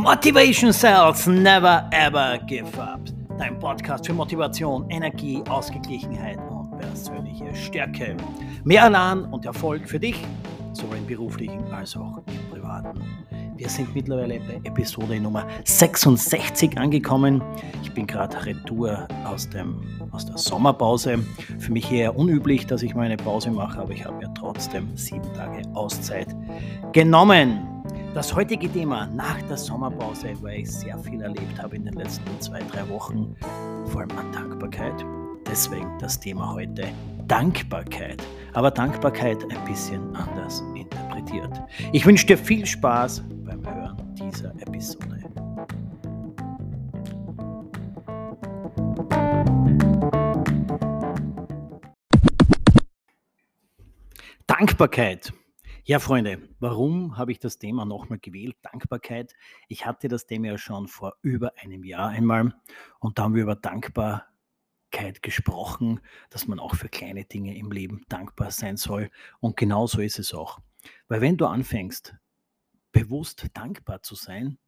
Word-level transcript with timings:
Motivation 0.00 0.72
Cells 0.72 1.26
Never 1.26 1.86
Ever 1.90 2.38
Give 2.46 2.66
Up. 2.80 3.00
Dein 3.38 3.58
Podcast 3.58 4.06
für 4.06 4.14
Motivation, 4.14 4.88
Energie, 4.88 5.42
Ausgeglichenheit 5.46 6.38
und 6.48 6.70
persönliche 6.78 7.54
Stärke. 7.54 8.16
Mehr 8.64 8.86
Elan 8.86 9.26
und 9.26 9.44
Erfolg 9.44 9.86
für 9.86 10.00
dich, 10.00 10.16
sowohl 10.72 10.96
im 10.96 11.06
beruflichen 11.06 11.70
als 11.70 11.98
auch 11.98 12.22
im 12.26 12.50
privaten. 12.50 12.98
Wir 13.56 13.68
sind 13.68 13.94
mittlerweile 13.94 14.40
bei 14.40 14.58
Episode 14.64 15.20
Nummer 15.20 15.46
66 15.64 16.78
angekommen. 16.78 17.42
Ich 17.82 17.92
bin 17.92 18.06
gerade 18.06 18.46
retour 18.46 19.06
aus, 19.26 19.50
dem, 19.50 19.82
aus 20.12 20.24
der 20.24 20.38
Sommerpause. 20.38 21.18
Für 21.58 21.72
mich 21.72 21.92
eher 21.92 22.16
unüblich, 22.16 22.66
dass 22.66 22.82
ich 22.82 22.94
mal 22.94 23.02
eine 23.02 23.18
Pause 23.18 23.50
mache, 23.50 23.78
aber 23.78 23.92
ich 23.92 24.06
habe 24.06 24.22
ja 24.22 24.30
trotzdem 24.30 24.96
sieben 24.96 25.30
Tage 25.34 25.60
Auszeit 25.74 26.34
genommen. 26.92 27.79
Das 28.12 28.34
heutige 28.34 28.68
Thema 28.68 29.06
nach 29.06 29.40
der 29.42 29.56
Sommerpause, 29.56 30.34
weil 30.42 30.60
ich 30.60 30.70
sehr 30.70 30.98
viel 30.98 31.22
erlebt 31.22 31.62
habe 31.62 31.76
in 31.76 31.84
den 31.84 31.94
letzten 31.94 32.40
zwei, 32.40 32.58
drei 32.58 32.88
Wochen, 32.88 33.36
vor 33.86 34.00
allem 34.00 34.18
an 34.18 34.32
Dankbarkeit. 34.32 35.04
Deswegen 35.46 35.96
das 36.00 36.18
Thema 36.18 36.52
heute 36.52 36.88
Dankbarkeit. 37.28 38.20
Aber 38.52 38.72
Dankbarkeit 38.72 39.44
ein 39.44 39.64
bisschen 39.64 40.14
anders 40.16 40.60
interpretiert. 40.74 41.62
Ich 41.92 42.04
wünsche 42.04 42.26
dir 42.26 42.36
viel 42.36 42.66
Spaß 42.66 43.22
beim 43.44 43.64
Hören 43.64 44.14
dieser 44.16 44.50
Episode. 44.60 45.20
Dankbarkeit. 54.48 55.32
Ja, 55.84 55.98
Freunde, 55.98 56.48
warum 56.58 57.16
habe 57.16 57.32
ich 57.32 57.38
das 57.38 57.58
Thema 57.58 57.84
nochmal 57.84 58.18
gewählt? 58.18 58.56
Dankbarkeit. 58.62 59.34
Ich 59.68 59.86
hatte 59.86 60.08
das 60.08 60.26
Thema 60.26 60.48
ja 60.48 60.58
schon 60.58 60.88
vor 60.88 61.16
über 61.22 61.52
einem 61.58 61.84
Jahr 61.84 62.10
einmal 62.10 62.54
und 62.98 63.18
da 63.18 63.24
haben 63.24 63.34
wir 63.34 63.42
über 63.42 63.56
Dankbarkeit 63.56 65.22
gesprochen, 65.22 66.00
dass 66.28 66.46
man 66.46 66.58
auch 66.58 66.74
für 66.74 66.88
kleine 66.88 67.24
Dinge 67.24 67.56
im 67.56 67.72
Leben 67.72 68.02
dankbar 68.08 68.50
sein 68.50 68.76
soll. 68.76 69.10
Und 69.40 69.56
genau 69.56 69.86
so 69.86 70.00
ist 70.00 70.18
es 70.18 70.34
auch. 70.34 70.60
Weil 71.08 71.22
wenn 71.22 71.36
du 71.36 71.46
anfängst, 71.46 72.14
bewusst 72.92 73.46
dankbar 73.54 74.02
zu 74.02 74.14
sein, 74.14 74.58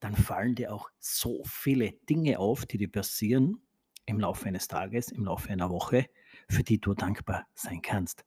dann 0.00 0.14
fallen 0.16 0.54
dir 0.56 0.72
auch 0.74 0.90
so 0.98 1.42
viele 1.44 1.92
Dinge 2.08 2.38
auf, 2.38 2.66
die 2.66 2.78
dir 2.78 2.90
passieren 2.90 3.62
im 4.04 4.20
Laufe 4.20 4.46
eines 4.46 4.68
Tages, 4.68 5.10
im 5.12 5.24
Laufe 5.24 5.50
einer 5.50 5.70
Woche, 5.70 6.06
für 6.48 6.62
die 6.62 6.80
du 6.80 6.94
dankbar 6.94 7.46
sein 7.54 7.82
kannst. 7.82 8.24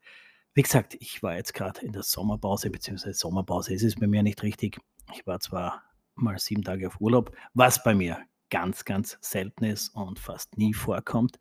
Wie 0.54 0.64
gesagt, 0.64 0.98
ich 1.00 1.22
war 1.22 1.36
jetzt 1.36 1.54
gerade 1.54 1.82
in 1.86 1.94
der 1.94 2.04
Sommerpause, 2.04 2.70
beziehungsweise 2.70 3.14
Sommerpause 3.14 3.74
ist 3.74 3.84
es 3.84 3.96
bei 3.96 4.08
mir 4.08 4.24
nicht 4.24 4.42
richtig. 4.42 4.80
Ich 5.14 5.26
war 5.28 5.40
zwar 5.40 5.84
mal 6.16 6.40
sieben 6.40 6.64
Tage 6.64 6.88
auf 6.88 7.00
Urlaub, 7.00 7.36
was 7.54 7.84
bei 7.84 7.94
mir 7.94 8.20
ganz, 8.50 8.84
ganz 8.84 9.18
selten 9.22 9.64
ist 9.66 9.90
und 9.90 10.20
fast 10.20 10.58
nie 10.58 10.74
vorkommt, 10.74 11.38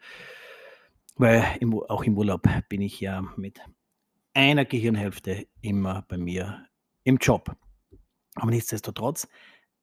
weil 1.17 1.45
im, 1.61 1.75
auch 1.75 2.05
im 2.05 2.17
Urlaub 2.17 2.47
bin 2.69 2.83
ich 2.83 3.01
ja 3.01 3.23
mit 3.37 3.61
einer 4.35 4.65
Gehirnhälfte 4.65 5.49
immer 5.63 6.03
bei 6.03 6.19
mir 6.19 6.67
im 7.05 7.17
Job. 7.17 7.57
Aber 8.35 8.51
nichtsdestotrotz, 8.51 9.27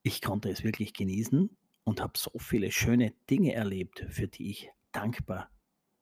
ich 0.03 0.21
konnte 0.21 0.49
es 0.49 0.63
wirklich 0.63 0.93
genießen 0.93 1.49
und 1.83 2.01
habe 2.01 2.13
so 2.15 2.31
viele 2.37 2.71
schöne 2.71 3.11
Dinge 3.29 3.53
erlebt, 3.53 4.05
für 4.09 4.27
die 4.27 4.51
ich 4.51 4.69
dankbar 4.91 5.49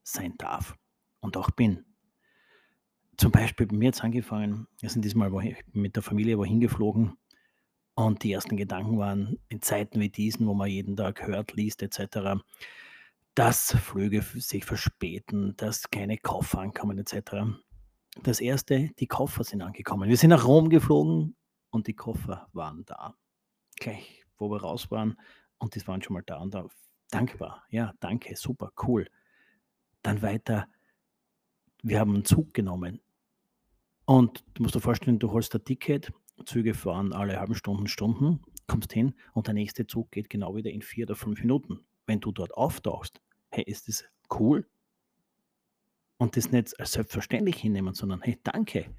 sein 0.04 0.36
darf 0.38 0.76
und 1.22 1.38
auch 1.38 1.50
bin 1.52 1.86
zum 3.18 3.32
Beispiel 3.32 3.68
bei 3.68 3.76
mir 3.76 3.86
jetzt 3.86 4.04
angefangen, 4.04 4.68
wir 4.80 4.90
sind 4.90 5.06
diesmal 5.06 5.32
mit 5.72 5.96
der 5.96 6.04
Familie 6.04 6.38
wohin 6.38 6.60
geflogen 6.60 7.18
und 7.96 8.24
die 8.24 8.32
ersten 8.32 8.58
Gedanken 8.58 8.98
waren 8.98 9.40
in 9.50 9.62
Zeiten 9.62 10.00
wie 10.00 10.10
diesen, 10.10 10.48
wo 10.48 10.54
man 10.54 10.70
jeden 10.70 10.96
Tag 10.96 11.26
hört, 11.26 11.54
liest 11.54 11.84
etc., 11.84 12.42
dass 13.36 13.72
Flüge 13.74 14.22
sich 14.22 14.64
verspäten, 14.66 15.56
dass 15.58 15.90
keine 15.90 16.18
Koffer 16.18 16.60
ankommen 16.60 17.00
etc. 17.00 17.58
Das 18.22 18.40
erste, 18.40 18.90
die 19.00 19.08
Koffer 19.08 19.44
sind 19.44 19.62
angekommen. 19.62 20.08
Wir 20.08 20.18
sind 20.18 20.30
nach 20.30 20.46
Rom 20.46 20.70
geflogen 20.70 21.36
und 21.72 21.88
die 21.88 21.96
Koffer 21.96 22.48
waren 22.54 22.86
da. 22.86 23.16
Gleich, 23.76 24.24
wo 24.38 24.50
wir 24.52 24.62
raus 24.62 24.92
waren 24.92 25.20
und 25.58 25.74
die 25.74 25.88
waren 25.88 26.02
schon 26.02 26.14
mal 26.14 26.24
da 26.26 26.38
und 26.38 26.54
da. 26.54 26.68
Dankbar, 27.10 27.64
ja, 27.70 27.94
danke, 28.00 28.36
super, 28.36 28.72
cool. 28.84 29.08
Dann 30.02 30.22
weiter, 30.22 30.68
wir 31.84 32.00
haben 32.00 32.14
einen 32.14 32.26
Zug 32.26 32.54
genommen. 32.54 33.02
Und 34.06 34.44
du 34.54 34.64
musst 34.64 34.76
dir 34.76 34.82
vorstellen, 34.82 35.20
du 35.20 35.32
holst 35.32 35.56
ein 35.56 35.64
Ticket, 35.64 36.12
Züge 36.46 36.74
fahren 36.74 37.14
alle 37.14 37.40
halben 37.40 37.56
Stunden, 37.56 37.88
Stunden, 37.88 38.42
kommst 38.68 38.94
hin 38.94 39.14
und 39.34 39.48
der 39.48 39.54
nächste 39.54 39.88
Zug 39.88 40.12
geht 40.12 40.30
genau 40.30 40.56
wieder 40.56 40.72
in 40.72 40.82
vier 40.82 41.06
oder 41.06 41.16
fünf 41.16 41.40
Minuten. 41.42 41.80
Wenn 42.06 42.20
du 42.20 42.32
dort 42.32 42.54
auftauchst, 42.54 43.22
hey, 43.50 43.64
ist 43.64 43.88
das 43.88 44.04
cool? 44.40 44.68
Und 46.18 46.38
das 46.38 46.52
nicht 46.52 46.80
als 46.80 46.94
selbstverständlich 46.94 47.58
hinnehmen, 47.58 47.94
sondern 47.94 48.22
hey, 48.22 48.40
danke. 48.44 48.94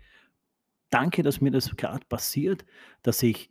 Danke, 0.91 1.23
dass 1.23 1.41
mir 1.41 1.51
das 1.51 1.77
gerade 1.77 2.07
passiert, 2.07 2.65
dass 3.03 3.23
ich 3.23 3.51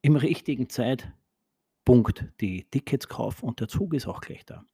im 0.00 0.16
richtigen 0.16 0.68
Zeitpunkt 0.68 2.26
die 2.40 2.64
Tickets 2.70 3.08
kaufe 3.08 3.44
und 3.44 3.60
der 3.60 3.68
Zug 3.68 3.94
ist 3.94 4.06
auch 4.06 4.20
gleich 4.20 4.44
da. 4.44 4.64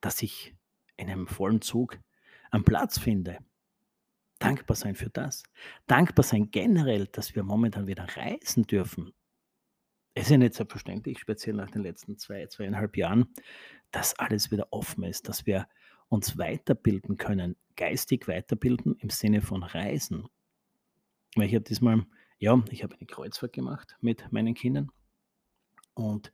Dass 0.00 0.22
ich 0.22 0.54
in 0.96 1.10
einem 1.10 1.26
vollen 1.26 1.60
Zug 1.60 1.98
einen 2.50 2.64
Platz 2.64 2.98
finde. 2.98 3.38
Dankbar 4.38 4.76
sein 4.76 4.94
für 4.94 5.10
das. 5.10 5.42
Dankbar 5.86 6.22
sein 6.22 6.50
generell, 6.50 7.06
dass 7.06 7.34
wir 7.34 7.42
momentan 7.42 7.86
wieder 7.86 8.06
reisen 8.16 8.64
dürfen. 8.64 9.12
Es 10.14 10.24
ist 10.24 10.30
ja 10.30 10.38
nicht 10.38 10.54
selbstverständlich, 10.54 11.18
speziell 11.18 11.56
nach 11.56 11.70
den 11.70 11.82
letzten 11.82 12.16
zwei, 12.18 12.46
zweieinhalb 12.46 12.96
Jahren, 12.96 13.28
dass 13.90 14.18
alles 14.18 14.50
wieder 14.50 14.68
offen 14.70 15.04
ist, 15.04 15.28
dass 15.28 15.46
wir 15.46 15.68
uns 16.08 16.38
weiterbilden 16.38 17.16
können, 17.16 17.56
geistig 17.76 18.28
weiterbilden 18.28 18.96
im 18.98 19.10
Sinne 19.10 19.42
von 19.42 19.62
Reisen. 19.62 20.28
Weil 21.34 21.46
ich 21.46 21.54
habe 21.54 21.64
diesmal, 21.64 22.06
ja, 22.38 22.62
ich 22.70 22.82
habe 22.82 22.94
eine 22.94 23.06
Kreuzfahrt 23.06 23.52
gemacht 23.52 23.96
mit 24.00 24.30
meinen 24.32 24.54
Kindern 24.54 24.90
und 25.94 26.32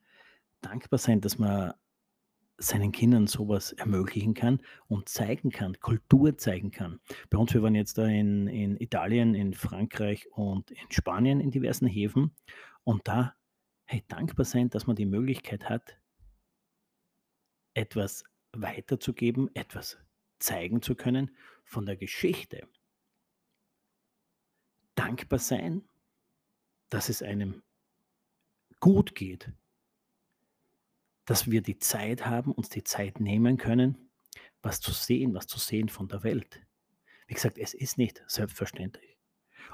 dankbar 0.61 0.99
sein, 0.99 1.21
dass 1.21 1.39
man 1.39 1.73
seinen 2.63 2.93
Kindern 2.93 3.27
sowas 3.27 3.73
ermöglichen 3.73 4.35
kann 4.35 4.63
und 4.87 5.09
zeigen 5.09 5.51
kann, 5.51 5.79
Kultur 5.81 6.37
zeigen 6.39 6.71
kann. 6.71 7.01
Bei 7.31 7.39
uns, 7.39 7.53
wir 7.55 7.63
waren 7.63 7.75
jetzt 7.75 7.99
da 7.99 8.07
in, 8.07 8.47
in 8.47 8.77
Italien, 8.77 9.35
in 9.35 9.55
Frankreich 9.55 10.27
und 10.33 10.71
in 10.71 10.91
Spanien 10.91 11.41
in 11.41 11.51
diversen 11.51 11.87
Häfen 11.87 12.35
und 12.85 13.07
da 13.09 13.35
hey, 13.93 14.03
dankbar 14.09 14.47
sein, 14.47 14.71
dass 14.71 14.87
man 14.87 14.97
die 14.97 15.07
Möglichkeit 15.07 15.69
hat, 15.69 15.99
etwas 17.75 18.25
weiterzugeben, 18.53 19.55
etwas 19.55 19.99
zeigen 20.39 20.81
zu 20.81 20.95
können 20.95 21.37
von 21.65 21.85
der 21.85 21.97
Geschichte. 21.97 22.67
Dankbar 24.95 25.39
sein, 25.39 25.89
dass 26.89 27.09
es 27.09 27.23
einem 27.23 27.63
gut 28.81 29.15
geht, 29.15 29.53
dass 31.33 31.51
wir 31.51 31.63
die 31.63 31.79
Zeit 31.79 32.27
haben, 32.27 32.53
uns 32.53 32.69
die 32.69 32.85
Zeit 32.85 33.19
nehmen 33.19 33.57
können, 33.57 33.97
was 34.61 34.83
zu 34.83 34.91
sehen, 34.91 35.33
was 35.33 35.47
zu 35.47 35.59
sehen 35.59 35.89
von 35.89 36.07
der 36.07 36.25
Welt. 36.25 36.61
Wie 37.27 37.33
gesagt, 37.33 37.57
es 37.57 37.73
ist 37.73 37.97
nicht 37.97 38.23
selbstverständlich. 38.27 39.17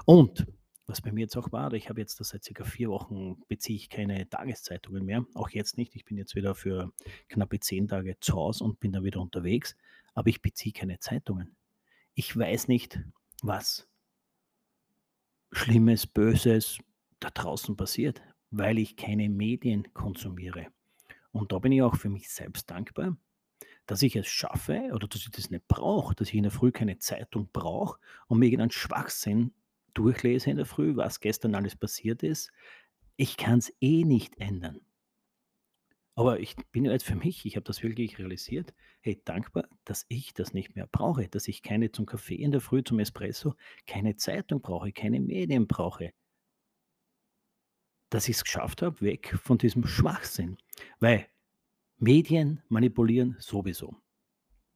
Und 0.05 0.47
was 0.87 1.01
bei 1.01 1.11
mir 1.11 1.19
jetzt 1.23 1.35
auch 1.35 1.51
war, 1.51 1.73
ich 1.73 1.89
habe 1.89 1.99
jetzt 1.99 2.15
seit 2.15 2.45
circa 2.45 2.63
vier 2.63 2.87
Wochen 2.87 3.41
beziehe 3.49 3.75
ich 3.75 3.89
keine 3.89 4.29
Tageszeitungen 4.29 5.03
mehr, 5.03 5.25
auch 5.33 5.49
jetzt 5.49 5.75
nicht. 5.75 5.97
Ich 5.97 6.05
bin 6.05 6.15
jetzt 6.15 6.33
wieder 6.33 6.55
für 6.55 6.93
knappe 7.27 7.59
zehn 7.59 7.89
Tage 7.89 8.17
zu 8.21 8.35
Hause 8.35 8.63
und 8.63 8.79
bin 8.79 8.93
dann 8.93 9.03
wieder 9.03 9.19
unterwegs, 9.19 9.75
aber 10.13 10.29
ich 10.29 10.41
beziehe 10.41 10.71
keine 10.71 10.99
Zeitungen. 10.99 11.57
Ich 12.13 12.37
weiß 12.37 12.69
nicht, 12.69 13.01
was 13.41 13.85
Schlimmes, 15.51 16.07
Böses 16.07 16.77
da 17.19 17.29
draußen 17.31 17.75
passiert, 17.75 18.21
weil 18.49 18.77
ich 18.77 18.95
keine 18.95 19.27
Medien 19.27 19.93
konsumiere. 19.93 20.67
Und 21.31 21.51
da 21.51 21.59
bin 21.59 21.71
ich 21.71 21.81
auch 21.81 21.95
für 21.95 22.09
mich 22.09 22.29
selbst 22.29 22.69
dankbar, 22.69 23.17
dass 23.85 24.01
ich 24.01 24.15
es 24.15 24.27
schaffe 24.27 24.89
oder 24.93 25.07
dass 25.07 25.21
ich 25.21 25.31
das 25.31 25.49
nicht 25.49 25.67
brauche, 25.67 26.15
dass 26.15 26.29
ich 26.29 26.35
in 26.35 26.43
der 26.43 26.51
Früh 26.51 26.71
keine 26.71 26.99
Zeitung 26.99 27.49
brauche 27.51 27.99
und 28.27 28.39
mir 28.39 28.45
irgendeinen 28.45 28.71
Schwachsinn 28.71 29.53
durchlese 29.93 30.49
in 30.49 30.57
der 30.57 30.65
Früh, 30.65 30.95
was 30.95 31.19
gestern 31.19 31.55
alles 31.55 31.75
passiert 31.75 32.23
ist. 32.23 32.51
Ich 33.17 33.37
kann 33.37 33.59
es 33.59 33.73
eh 33.81 34.03
nicht 34.03 34.37
ändern. 34.39 34.81
Aber 36.15 36.39
ich 36.41 36.55
bin 36.73 36.83
jetzt 36.83 37.05
für 37.05 37.15
mich, 37.15 37.45
ich 37.45 37.55
habe 37.55 37.63
das 37.63 37.81
wirklich 37.81 38.19
realisiert, 38.19 38.73
hey, 38.99 39.21
dankbar, 39.23 39.69
dass 39.85 40.05
ich 40.09 40.33
das 40.33 40.53
nicht 40.53 40.75
mehr 40.75 40.85
brauche, 40.85 41.29
dass 41.29 41.47
ich 41.47 41.63
keine 41.63 41.91
zum 41.93 42.05
Kaffee 42.05 42.35
in 42.35 42.51
der 42.51 42.59
Früh, 42.59 42.83
zum 42.83 42.99
Espresso, 42.99 43.55
keine 43.87 44.17
Zeitung 44.17 44.61
brauche, 44.61 44.91
keine 44.91 45.21
Medien 45.21 45.65
brauche, 45.65 46.11
dass 48.09 48.27
ich 48.27 48.37
es 48.37 48.43
geschafft 48.43 48.81
habe, 48.81 49.01
weg 49.01 49.37
von 49.43 49.57
diesem 49.57 49.85
Schwachsinn. 49.85 50.57
Weil 50.99 51.27
Medien 51.97 52.61
manipulieren 52.69 53.35
sowieso. 53.39 53.95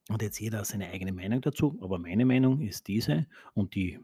Und 0.08 0.22
jetzt 0.22 0.38
jeder 0.38 0.64
seine 0.64 0.90
eigene 0.90 1.12
Meinung 1.12 1.40
dazu, 1.40 1.78
aber 1.80 1.98
meine 1.98 2.26
Meinung 2.26 2.60
ist 2.60 2.88
diese 2.88 3.26
und 3.54 3.74
die 3.74 3.98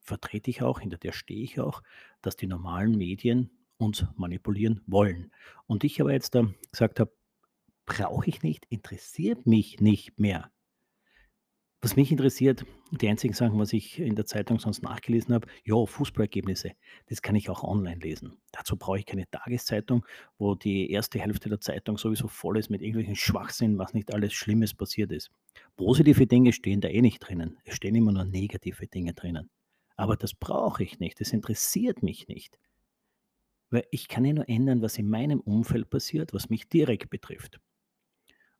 vertrete 0.00 0.50
ich 0.50 0.62
auch, 0.62 0.80
hinter 0.80 0.96
der 0.96 1.12
stehe 1.12 1.42
ich 1.42 1.60
auch, 1.60 1.82
dass 2.22 2.36
die 2.36 2.46
normalen 2.46 2.96
Medien 2.96 3.50
uns 3.76 4.06
manipulieren 4.16 4.80
wollen. 4.86 5.30
Und 5.66 5.84
ich 5.84 6.00
aber 6.00 6.12
jetzt 6.12 6.34
da 6.34 6.46
gesagt 6.70 7.00
habe, 7.00 7.12
brauche 7.84 8.28
ich 8.28 8.42
nicht, 8.42 8.64
interessiert 8.70 9.46
mich 9.46 9.80
nicht 9.80 10.18
mehr. 10.18 10.50
Was 11.84 11.96
mich 11.96 12.12
interessiert, 12.12 12.64
die 12.92 13.08
einzigen 13.08 13.34
Sachen, 13.34 13.58
was 13.58 13.72
ich 13.72 13.98
in 13.98 14.14
der 14.14 14.24
Zeitung 14.24 14.60
sonst 14.60 14.84
nachgelesen 14.84 15.34
habe, 15.34 15.48
ja, 15.64 15.84
Fußballergebnisse, 15.84 16.74
das 17.06 17.22
kann 17.22 17.34
ich 17.34 17.50
auch 17.50 17.64
online 17.64 17.98
lesen. 17.98 18.38
Dazu 18.52 18.76
brauche 18.76 19.00
ich 19.00 19.06
keine 19.06 19.28
Tageszeitung, 19.28 20.06
wo 20.38 20.54
die 20.54 20.92
erste 20.92 21.18
Hälfte 21.18 21.48
der 21.48 21.60
Zeitung 21.60 21.98
sowieso 21.98 22.28
voll 22.28 22.56
ist 22.56 22.70
mit 22.70 22.82
irgendwelchen 22.82 23.16
Schwachsinn, 23.16 23.78
was 23.78 23.94
nicht 23.94 24.14
alles 24.14 24.32
Schlimmes 24.32 24.74
passiert 24.74 25.10
ist. 25.10 25.32
Positive 25.76 26.24
Dinge 26.28 26.52
stehen 26.52 26.80
da 26.80 26.86
eh 26.86 27.02
nicht 27.02 27.18
drinnen. 27.18 27.58
Es 27.64 27.74
stehen 27.74 27.96
immer 27.96 28.12
nur 28.12 28.26
negative 28.26 28.86
Dinge 28.86 29.12
drinnen. 29.12 29.50
Aber 29.96 30.16
das 30.16 30.34
brauche 30.34 30.84
ich 30.84 31.00
nicht, 31.00 31.20
das 31.20 31.32
interessiert 31.32 32.04
mich 32.04 32.28
nicht. 32.28 32.60
Weil 33.70 33.86
ich 33.90 34.06
kann 34.06 34.24
ja 34.24 34.34
nur 34.34 34.48
ändern, 34.48 34.82
was 34.82 34.98
in 34.98 35.08
meinem 35.08 35.40
Umfeld 35.40 35.90
passiert, 35.90 36.32
was 36.32 36.48
mich 36.48 36.68
direkt 36.68 37.10
betrifft. 37.10 37.58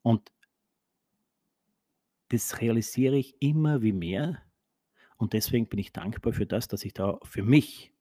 Und 0.03 0.33
das 2.33 2.61
realisiere 2.63 3.19
ich 3.19 3.37
immer 3.41 3.83
wie 3.83 3.93
mehr 3.93 4.43
und 5.19 5.35
deswegen 5.35 5.67
bin 5.67 5.79
ich 5.79 5.93
dankbar 5.93 6.33
für 6.33 6.47
das, 6.47 6.67
dass 6.67 6.85
ich 6.85 6.95
da 6.95 7.19
für 7.23 7.43
mich, 7.43 7.93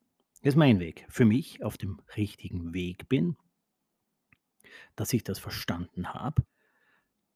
das 0.42 0.54
ist 0.54 0.58
mein 0.58 0.80
Weg, 0.80 1.06
für 1.10 1.26
mich 1.26 1.64
auf 1.64 1.78
dem 1.78 2.00
richtigen 2.16 2.74
Weg 2.74 3.10
bin, 3.10 3.36
dass 4.96 5.12
ich 5.12 5.26
das 5.26 5.38
verstanden 5.38 6.14
habe, 6.14 6.46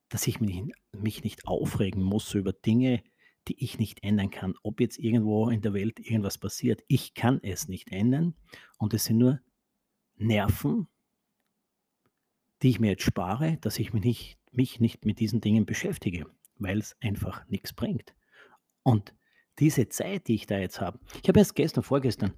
dass 0.08 0.26
ich 0.26 0.40
mich, 0.40 0.64
mich 0.94 1.24
nicht 1.24 1.48
aufregen 1.48 2.02
muss 2.02 2.34
über 2.34 2.54
Dinge, 2.54 3.04
die 3.50 3.62
ich 3.62 3.78
nicht 3.78 4.02
ändern 4.02 4.32
kann. 4.32 4.56
Ob 4.64 4.80
jetzt 4.80 4.98
irgendwo 4.98 5.50
in 5.50 5.62
der 5.62 5.74
Welt 5.74 6.00
irgendwas 6.00 6.38
passiert, 6.38 6.82
ich 6.88 7.14
kann 7.14 7.42
es 7.44 7.68
nicht 7.68 7.92
ändern 7.92 8.36
und 8.78 8.94
es 8.94 9.04
sind 9.04 9.18
nur 9.18 9.42
Nerven, 10.16 10.88
die 12.62 12.70
ich 12.70 12.80
mir 12.80 12.92
jetzt 12.92 13.04
spare, 13.04 13.58
dass 13.58 13.80
ich 13.80 13.92
mich 13.92 14.04
nicht, 14.04 14.40
mich 14.52 14.80
nicht 14.80 15.04
mit 15.04 15.20
diesen 15.20 15.42
Dingen 15.42 15.66
beschäftige 15.66 16.26
weil 16.58 16.80
es 16.80 16.96
einfach 17.02 17.48
nichts 17.48 17.74
bringt. 17.74 18.16
Und 18.84 19.14
diese 19.60 19.88
Zeit, 19.90 20.28
die 20.28 20.36
ich 20.36 20.48
da 20.48 20.58
jetzt 20.58 20.82
habe 20.82 21.00
ich 21.22 21.30
habe 21.30 21.40
erst 21.40 21.56
gestern, 21.56 21.84
vorgestern 21.84 22.34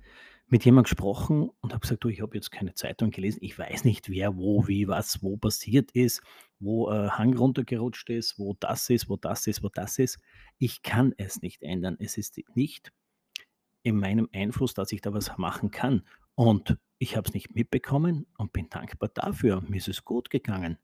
mit 0.48 0.64
jemandem 0.64 0.84
gesprochen 0.84 1.50
und 1.62 1.74
habe 1.74 1.81
gesagt: 1.81 2.04
„Du, 2.04 2.10
ich 2.10 2.22
habe 2.22 2.36
jetzt 2.36 2.52
keine 2.52 2.74
Zeitung 2.74 3.12
gelesen. 3.12 3.40
Ich 3.42 3.58
weiß 3.58 3.84
nicht, 3.84 4.10
wer, 4.10 4.38
wo, 4.38 4.68
wie, 4.68 4.88
was, 4.88 5.22
wo 5.22 5.38
passiert 5.38 5.92
ist, 5.92 6.22
wo, 6.60 6.90
äh, 6.90 7.10
Hang 7.10 7.36
runtergerutscht 7.36 8.10
ist, 8.10 8.40
wo 8.40 8.56
das 8.60 8.90
ist, 8.90 9.10
wo 9.10 9.18
das 9.18 9.48
ist, 9.48 9.64
wo 9.64 9.69
das 9.69 10.00
ist. 10.00 10.19
Ich 10.58 10.84
kann 10.84 11.14
es 11.18 11.42
nicht 11.42 11.64
ändern. 11.64 11.98
Es 12.00 12.18
ist 12.18 12.40
nicht 12.56 12.92
in 13.84 13.98
meinem 13.98 14.30
Einfluss, 14.34 14.74
dass 14.74 14.92
ich 14.92 15.02
da 15.02 15.14
was 15.14 15.38
machen 15.38 15.72
kann. 15.72 16.04
Und 16.36 16.78
ich 17.00 17.16
habe 17.16 17.28
es 17.28 17.34
nicht 17.34 17.56
mitbekommen 17.56 18.25
und 18.38 18.54
bin 18.54 18.69
dankbar 18.69 19.10
dafür. 19.14 19.62
Mir 19.62 19.78
ist 19.78 19.88
es 19.88 20.04
gut 20.06 20.30
gegangen. 20.30 20.78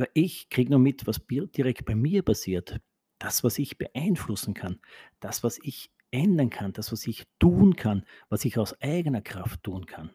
Weil 0.00 0.08
ich 0.14 0.48
kriege 0.48 0.70
nur 0.70 0.78
mit, 0.78 1.06
was 1.06 1.20
direkt 1.28 1.84
bei 1.84 1.94
mir 1.94 2.22
passiert. 2.22 2.80
Das, 3.18 3.44
was 3.44 3.58
ich 3.58 3.76
beeinflussen 3.76 4.54
kann, 4.54 4.80
das, 5.20 5.44
was 5.44 5.58
ich 5.62 5.92
ändern 6.10 6.48
kann, 6.48 6.72
das, 6.72 6.90
was 6.90 7.06
ich 7.06 7.26
tun 7.38 7.76
kann, 7.76 8.06
was 8.30 8.46
ich 8.46 8.56
aus 8.56 8.80
eigener 8.80 9.20
Kraft 9.20 9.62
tun 9.62 9.84
kann. 9.84 10.10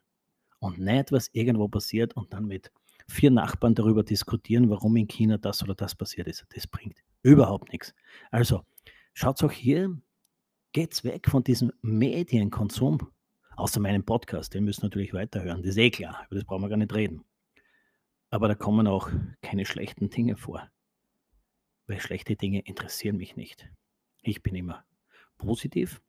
Und 0.57 0.79
nicht, 0.79 1.11
was 1.11 1.29
irgendwo 1.33 1.67
passiert 1.67 2.15
und 2.15 2.33
dann 2.33 2.47
mit 2.47 2.71
vier 3.07 3.29
Nachbarn 3.29 3.75
darüber 3.75 4.01
diskutieren, 4.01 4.71
warum 4.71 4.95
in 4.95 5.07
China 5.07 5.37
das 5.37 5.61
oder 5.61 5.75
das 5.75 5.93
passiert 5.93 6.27
ist. 6.27 6.47
Das 6.55 6.65
bringt 6.65 7.03
überhaupt 7.21 7.71
nichts. 7.71 7.93
Also, 8.31 8.63
schaut 9.13 9.43
auch 9.43 9.51
hier, 9.51 9.95
geht's 10.71 11.03
weg 11.03 11.29
von 11.29 11.43
diesem 11.43 11.71
Medienkonsum, 11.83 13.11
außer 13.55 13.79
meinem 13.79 14.03
Podcast, 14.03 14.55
den 14.55 14.63
müsst 14.63 14.79
ihr 14.79 14.87
natürlich 14.87 15.13
weiterhören, 15.13 15.61
das 15.61 15.73
ist 15.73 15.77
eh 15.77 15.91
klar, 15.91 16.25
über 16.25 16.37
das 16.37 16.45
brauchen 16.45 16.63
wir 16.63 16.69
gar 16.69 16.77
nicht 16.77 16.95
reden. 16.95 17.23
Aber 18.35 18.49
da 18.49 18.55
kommen 18.55 18.85
auch 18.85 19.09
keine 19.41 19.65
schlechten 19.65 20.09
Dinge 20.09 20.35
vor, 20.35 20.69
weil 21.87 22.01
schlechte 22.01 22.35
Dinge 22.35 22.59
interessieren 22.59 23.15
mich 23.15 23.37
nicht. 23.37 23.71
Ich 24.23 24.43
bin 24.43 24.55
immer 24.55 24.83
positiv 25.37 26.01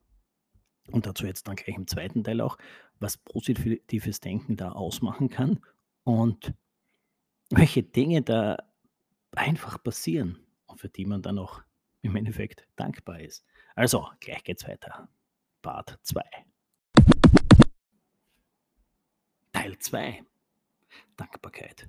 und 0.91 1.05
dazu 1.05 1.25
jetzt 1.25 1.47
dann 1.47 1.55
gleich 1.55 1.77
im 1.77 1.87
zweiten 1.87 2.25
Teil 2.25 2.41
auch, 2.41 2.57
was 2.99 3.15
positives 3.15 4.19
Denken 4.19 4.57
da 4.57 4.73
ausmachen 4.73 5.29
kann 5.29 5.61
und 6.03 6.53
welche 7.49 7.81
Dinge 7.81 8.23
da 8.23 8.57
einfach 9.31 9.81
passieren 9.81 10.37
und 10.65 10.81
für 10.81 10.89
die 10.89 11.05
man 11.05 11.21
dann 11.21 11.39
auch 11.39 11.61
im 12.01 12.17
Endeffekt 12.17 12.67
dankbar 12.75 13.21
ist. 13.21 13.45
Also, 13.73 14.05
gleich 14.19 14.43
geht's 14.43 14.67
weiter. 14.67 15.07
Part 15.61 15.97
2. 16.03 16.21
Teil 19.53 19.77
2. 19.77 20.25
Dankbarkeit. 21.15 21.87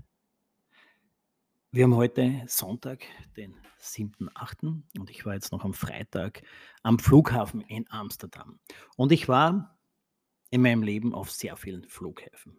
Wir 1.71 1.85
haben 1.85 1.97
heute 1.97 2.45
Sonntag, 2.47 3.05
den 3.37 3.55
7.8. 3.79 4.85
und 4.99 5.11
ich 5.11 5.27
war 5.27 5.35
jetzt 5.35 5.53
noch 5.53 5.67
am 5.67 5.75
Freitag 5.75 6.41
am 6.83 6.99
Flughafen 6.99 7.61
in 7.61 7.85
Amsterdam. 7.91 8.59
Und 8.97 9.13
ich 9.13 9.29
war 9.29 9.79
in 10.49 10.63
meinem 10.63 10.83
Leben 10.83 11.13
auf 11.13 11.31
sehr 11.31 11.59
vielen 11.59 11.87
Flughäfen. 11.87 12.59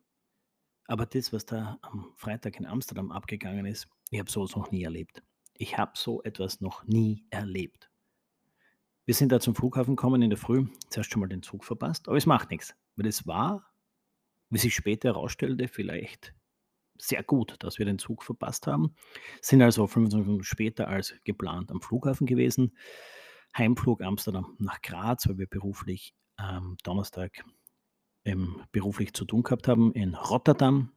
Aber 0.85 1.07
das, 1.07 1.33
was 1.33 1.47
da 1.47 1.79
am 1.81 2.13
Freitag 2.17 2.59
in 2.59 2.67
Amsterdam 2.67 3.11
abgegangen 3.11 3.65
ist, 3.65 3.87
ich 4.11 4.19
habe 4.19 4.29
sowas 4.29 4.55
noch 4.55 4.69
nie 4.69 4.83
erlebt. 4.83 5.23
Ich 5.55 5.75
habe 5.75 5.93
so 5.95 6.21
etwas 6.21 6.61
noch 6.61 6.83
nie 6.83 7.25
erlebt. 7.31 7.89
Wir 9.05 9.15
sind 9.15 9.31
da 9.31 9.39
zum 9.39 9.55
Flughafen 9.55 9.95
gekommen 9.95 10.21
in 10.21 10.29
der 10.29 10.37
Früh, 10.37 10.67
zuerst 10.91 11.11
schon 11.11 11.21
mal 11.21 11.27
den 11.27 11.41
Zug 11.41 11.65
verpasst, 11.65 12.07
aber 12.07 12.17
es 12.17 12.27
macht 12.27 12.51
nichts, 12.51 12.75
weil 12.95 13.07
es 13.07 13.25
war, 13.25 13.73
wie 14.51 14.59
sich 14.59 14.75
später 14.75 15.09
herausstellte, 15.09 15.67
vielleicht 15.67 16.35
sehr 17.01 17.23
gut, 17.23 17.55
dass 17.59 17.79
wir 17.79 17.85
den 17.85 17.99
Zug 17.99 18.23
verpasst 18.23 18.67
haben. 18.67 18.95
Sind 19.41 19.61
also 19.61 19.87
25 19.87 20.27
Minuten 20.27 20.43
später 20.43 20.87
als 20.87 21.13
geplant 21.23 21.71
am 21.71 21.81
Flughafen 21.81 22.27
gewesen. 22.27 22.75
Heimflug 23.57 24.01
Amsterdam 24.01 24.55
nach 24.59 24.81
Graz, 24.81 25.27
weil 25.27 25.37
wir 25.37 25.47
beruflich 25.47 26.13
am 26.35 26.77
Donnerstag 26.83 27.43
ähm, 28.25 28.61
beruflich 28.71 29.13
zu 29.13 29.25
tun 29.25 29.43
gehabt 29.43 29.67
haben 29.67 29.91
in 29.93 30.13
Rotterdam. 30.13 30.91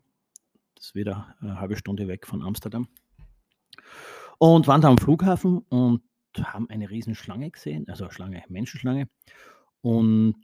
Das 0.74 0.86
ist 0.86 0.94
wieder 0.94 1.34
eine 1.40 1.60
halbe 1.60 1.76
Stunde 1.76 2.08
weg 2.08 2.26
von 2.26 2.42
Amsterdam. 2.42 2.88
Und 4.38 4.66
waren 4.66 4.80
da 4.80 4.88
am 4.88 4.98
Flughafen 4.98 5.58
und 5.68 6.02
haben 6.36 6.68
eine 6.68 6.90
Riesenschlange 6.90 7.50
gesehen, 7.50 7.88
also 7.88 8.10
Schlange, 8.10 8.42
Menschenschlange. 8.48 9.08
Und 9.80 10.42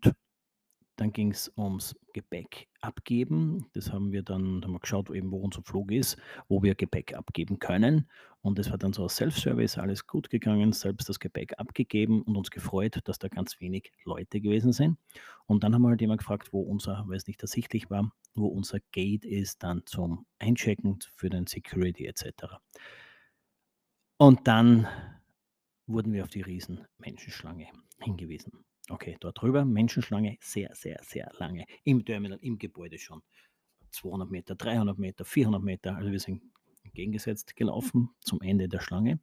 dann 1.00 1.12
ging 1.12 1.31
es 1.31 1.50
ums 1.57 1.95
Gepäck 2.12 2.69
abgeben. 2.81 3.67
Das 3.73 3.93
haben 3.93 4.12
wir 4.12 4.23
dann 4.23 4.62
haben 4.64 4.73
wir 4.73 4.81
geschaut, 4.81 5.11
eben 5.11 5.31
wo 5.31 5.38
unser 5.38 5.62
Flug 5.62 5.93
ist, 5.93 6.17
wo 6.49 6.62
wir 6.62 6.75
Gepäck 6.75 7.14
abgeben 7.14 7.59
können. 7.59 8.09
Und 8.40 8.59
das 8.59 8.71
war 8.71 8.78
dann 8.78 8.93
so 8.93 9.05
ein 9.05 9.09
Self-Service, 9.09 9.78
alles 9.78 10.07
gut 10.07 10.28
gegangen, 10.31 10.73
selbst 10.73 11.09
das 11.09 11.21
Gepäck 11.21 11.59
abgegeben 11.59 12.23
und 12.23 12.37
uns 12.37 12.50
gefreut, 12.50 13.00
dass 13.05 13.19
da 13.19 13.28
ganz 13.28 13.61
wenig 13.61 13.93
Leute 14.05 14.40
gewesen 14.40 14.73
sind. 14.73 14.99
Und 15.47 15.62
dann 15.62 15.75
haben 15.75 15.83
wir 15.83 15.88
halt 15.88 16.00
jemand 16.00 16.21
gefragt, 16.21 16.52
wo 16.52 16.62
unser, 16.62 17.05
weil 17.07 17.17
es 17.17 17.26
nicht 17.26 17.43
ersichtlich 17.43 17.90
war, 17.90 18.12
wo 18.35 18.49
unser 18.49 18.78
Gate 18.93 19.25
ist, 19.25 19.62
dann 19.62 19.83
zum 19.87 20.26
Einchecken 20.38 20.99
für 21.14 21.31
den 21.31 21.47
Security 21.47 22.07
etc. 22.07 22.57
Und 24.17 24.49
dann 24.49 24.88
wurden 25.87 26.12
wir 26.12 26.25
auf 26.25 26.31
die 26.31 26.43
riesen 26.43 26.87
Menschenschlange 26.99 27.69
hingewiesen. 28.00 28.64
Okay, 28.90 29.16
dort 29.21 29.40
drüber, 29.40 29.64
Menschenschlange, 29.64 30.38
sehr, 30.40 30.75
sehr, 30.75 30.99
sehr 31.02 31.30
lange. 31.38 31.66
Im 31.85 32.04
Terminal, 32.04 32.38
im 32.40 32.59
Gebäude 32.59 32.99
schon. 32.99 33.23
200 33.90 34.30
Meter, 34.30 34.54
300 34.54 34.99
Meter, 34.99 35.25
400 35.25 35.62
Meter. 35.62 35.97
Also 35.97 36.11
wir 36.11 36.21
sind 36.21 36.42
entgegengesetzt 36.85 37.54
gelaufen 37.57 38.11
zum 38.21 38.40
Ende 38.40 38.68
der 38.68 38.80
Schlange 38.80 39.21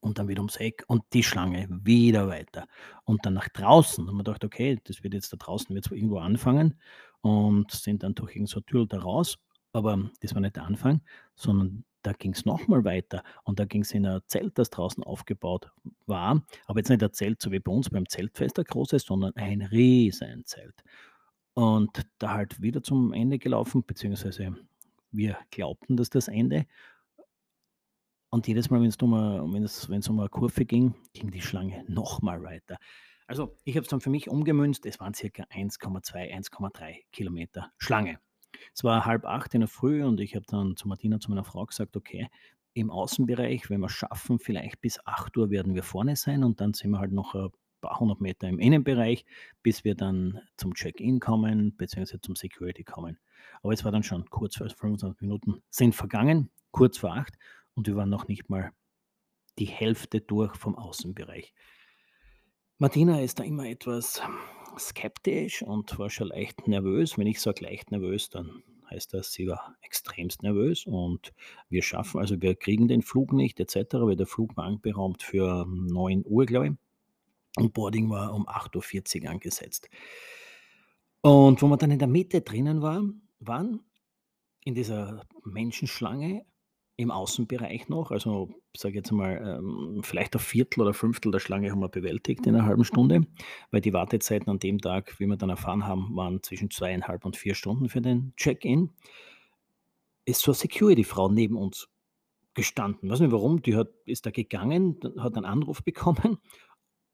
und 0.00 0.18
dann 0.18 0.28
wieder 0.28 0.40
ums 0.40 0.56
Eck 0.56 0.84
und 0.88 1.04
die 1.12 1.22
Schlange 1.22 1.68
wieder 1.70 2.28
weiter. 2.28 2.66
Und 3.04 3.24
dann 3.24 3.34
nach 3.34 3.48
draußen. 3.48 4.08
Und 4.08 4.14
man 4.14 4.24
dachte, 4.24 4.46
okay, 4.46 4.78
das 4.84 5.02
wird 5.02 5.14
jetzt 5.14 5.32
da 5.32 5.36
draußen 5.36 5.74
wird 5.74 5.90
irgendwo 5.90 6.18
anfangen 6.18 6.80
und 7.20 7.70
sind 7.70 8.02
dann 8.02 8.14
durch 8.14 8.30
irgendeine 8.30 8.48
so 8.48 8.60
Tür 8.60 8.86
da 8.86 8.98
raus. 8.98 9.38
Aber 9.72 10.10
das 10.20 10.34
war 10.34 10.40
nicht 10.40 10.56
der 10.56 10.64
Anfang, 10.64 11.00
sondern 11.34 11.84
da 12.02 12.12
ging 12.12 12.32
es 12.32 12.44
nochmal 12.44 12.84
weiter 12.84 13.22
und 13.44 13.58
da 13.60 13.64
ging 13.64 13.82
es 13.82 13.92
in 13.92 14.04
ein 14.06 14.20
Zelt, 14.26 14.58
das 14.58 14.70
draußen 14.70 15.04
aufgebaut 15.04 15.70
war. 16.06 16.42
Aber 16.66 16.78
jetzt 16.80 16.88
nicht 16.88 17.02
ein 17.02 17.12
Zelt, 17.12 17.40
so 17.40 17.52
wie 17.52 17.60
bei 17.60 17.72
uns 17.72 17.90
beim 17.90 18.08
Zeltfest, 18.08 18.58
ein 18.58 18.64
großes, 18.64 19.04
sondern 19.04 19.34
ein 19.36 19.62
Riesenzelt. 19.62 20.82
Und 21.54 22.06
da 22.18 22.32
halt 22.34 22.60
wieder 22.60 22.82
zum 22.82 23.12
Ende 23.12 23.38
gelaufen, 23.38 23.84
beziehungsweise 23.84 24.56
wir 25.10 25.38
glaubten, 25.50 25.96
dass 25.96 26.10
das 26.10 26.28
Ende. 26.28 26.66
Und 28.30 28.48
jedes 28.48 28.70
Mal, 28.70 28.80
wenn 28.80 28.88
es 28.88 28.96
um, 28.96 29.12
um 29.12 30.20
eine 30.20 30.28
Kurve 30.28 30.64
ging, 30.64 30.94
ging 31.12 31.30
die 31.30 31.42
Schlange 31.42 31.84
nochmal 31.86 32.42
weiter. 32.42 32.78
Also 33.26 33.56
ich 33.64 33.76
habe 33.76 33.84
es 33.84 33.90
dann 33.90 34.00
für 34.00 34.10
mich 34.10 34.28
umgemünzt, 34.28 34.86
es 34.86 34.98
waren 34.98 35.14
circa 35.14 35.44
1,2, 35.44 36.34
1,3 36.34 37.02
Kilometer 37.12 37.72
Schlange. 37.78 38.18
Es 38.74 38.84
war 38.84 39.04
halb 39.04 39.24
acht 39.24 39.54
in 39.54 39.60
der 39.60 39.68
Früh 39.68 40.04
und 40.04 40.20
ich 40.20 40.34
habe 40.34 40.46
dann 40.46 40.76
zu 40.76 40.88
Martina, 40.88 41.20
zu 41.20 41.30
meiner 41.30 41.44
Frau 41.44 41.64
gesagt, 41.64 41.96
okay, 41.96 42.28
im 42.74 42.90
Außenbereich, 42.90 43.68
wenn 43.70 43.80
wir 43.80 43.88
schaffen, 43.88 44.38
vielleicht 44.38 44.80
bis 44.80 44.98
8 45.04 45.36
Uhr 45.36 45.50
werden 45.50 45.74
wir 45.74 45.82
vorne 45.82 46.16
sein 46.16 46.42
und 46.42 46.60
dann 46.60 46.72
sind 46.74 46.90
wir 46.90 47.00
halt 47.00 47.12
noch 47.12 47.34
ein 47.34 47.50
paar 47.80 48.00
hundert 48.00 48.20
Meter 48.20 48.48
im 48.48 48.58
Innenbereich, 48.58 49.26
bis 49.62 49.84
wir 49.84 49.94
dann 49.94 50.40
zum 50.56 50.74
Check-in 50.74 51.20
kommen, 51.20 51.76
beziehungsweise 51.76 52.20
zum 52.20 52.34
Security 52.34 52.84
kommen. 52.84 53.18
Aber 53.62 53.72
es 53.72 53.84
war 53.84 53.92
dann 53.92 54.02
schon 54.02 54.24
kurz 54.30 54.56
vor 54.56 54.68
25 54.68 55.20
Minuten 55.20 55.62
sind 55.68 55.94
vergangen, 55.94 56.50
kurz 56.70 56.98
vor 56.98 57.14
acht, 57.14 57.36
und 57.74 57.86
wir 57.86 57.96
waren 57.96 58.10
noch 58.10 58.28
nicht 58.28 58.48
mal 58.48 58.72
die 59.58 59.66
Hälfte 59.66 60.20
durch 60.20 60.56
vom 60.56 60.76
Außenbereich. 60.76 61.52
Martina 62.78 63.20
ist 63.20 63.38
da 63.38 63.44
immer 63.44 63.66
etwas 63.66 64.22
skeptisch 64.78 65.62
und 65.62 65.98
war 65.98 66.10
schon 66.10 66.28
leicht 66.28 66.66
nervös. 66.66 67.18
Wenn 67.18 67.26
ich 67.26 67.40
sage 67.40 67.64
leicht 67.64 67.90
nervös, 67.90 68.28
dann 68.28 68.62
heißt 68.90 69.14
das, 69.14 69.32
sie 69.32 69.46
war 69.46 69.76
extremst 69.82 70.42
nervös 70.42 70.86
und 70.86 71.32
wir 71.68 71.82
schaffen, 71.82 72.20
also 72.20 72.40
wir 72.40 72.54
kriegen 72.54 72.88
den 72.88 73.02
Flug 73.02 73.32
nicht 73.32 73.58
etc., 73.58 73.94
weil 73.94 74.16
der 74.16 74.26
Flug 74.26 74.56
war 74.56 74.64
anberaumt 74.64 75.22
für 75.22 75.66
9 75.66 76.24
Uhr, 76.26 76.46
glaube 76.46 76.66
ich. 76.68 76.72
Und 77.56 77.74
Boarding 77.74 78.08
war 78.10 78.32
um 78.34 78.48
8.40 78.48 79.24
Uhr 79.24 79.30
angesetzt. 79.30 79.90
Und 81.20 81.62
wo 81.62 81.68
wir 81.68 81.76
dann 81.76 81.90
in 81.90 81.98
der 81.98 82.08
Mitte 82.08 82.40
drinnen 82.40 82.82
war, 82.82 83.02
waren, 83.40 83.80
in 84.64 84.74
dieser 84.74 85.26
Menschenschlange, 85.44 86.44
im 86.96 87.10
Außenbereich 87.10 87.88
noch, 87.88 88.10
also 88.10 88.50
sage 88.76 88.96
jetzt 88.96 89.10
mal, 89.12 89.58
ähm, 89.58 90.02
vielleicht 90.02 90.34
ein 90.34 90.40
Viertel 90.40 90.82
oder 90.82 90.94
Fünftel 90.94 91.32
der 91.32 91.40
Schlange 91.40 91.70
haben 91.70 91.80
wir 91.80 91.88
bewältigt 91.88 92.46
in 92.46 92.54
einer 92.54 92.66
halben 92.66 92.84
Stunde, 92.84 93.26
weil 93.70 93.80
die 93.80 93.92
Wartezeiten 93.92 94.50
an 94.50 94.58
dem 94.58 94.78
Tag, 94.78 95.18
wie 95.18 95.26
wir 95.26 95.36
dann 95.36 95.50
erfahren 95.50 95.86
haben, 95.86 96.14
waren 96.14 96.42
zwischen 96.42 96.70
zweieinhalb 96.70 97.24
und 97.24 97.36
vier 97.36 97.54
Stunden 97.54 97.88
für 97.88 98.00
den 98.00 98.34
Check-in. 98.36 98.90
Ist 100.24 100.42
so 100.42 100.52
eine 100.52 100.56
Security-Frau 100.56 101.28
neben 101.28 101.56
uns 101.56 101.88
gestanden. 102.54 103.10
Weiß 103.10 103.20
nicht 103.20 103.32
warum, 103.32 103.62
die 103.62 103.74
hat, 103.74 103.88
ist 104.04 104.26
da 104.26 104.30
gegangen, 104.30 105.00
hat 105.18 105.36
einen 105.36 105.46
Anruf 105.46 105.82
bekommen 105.84 106.38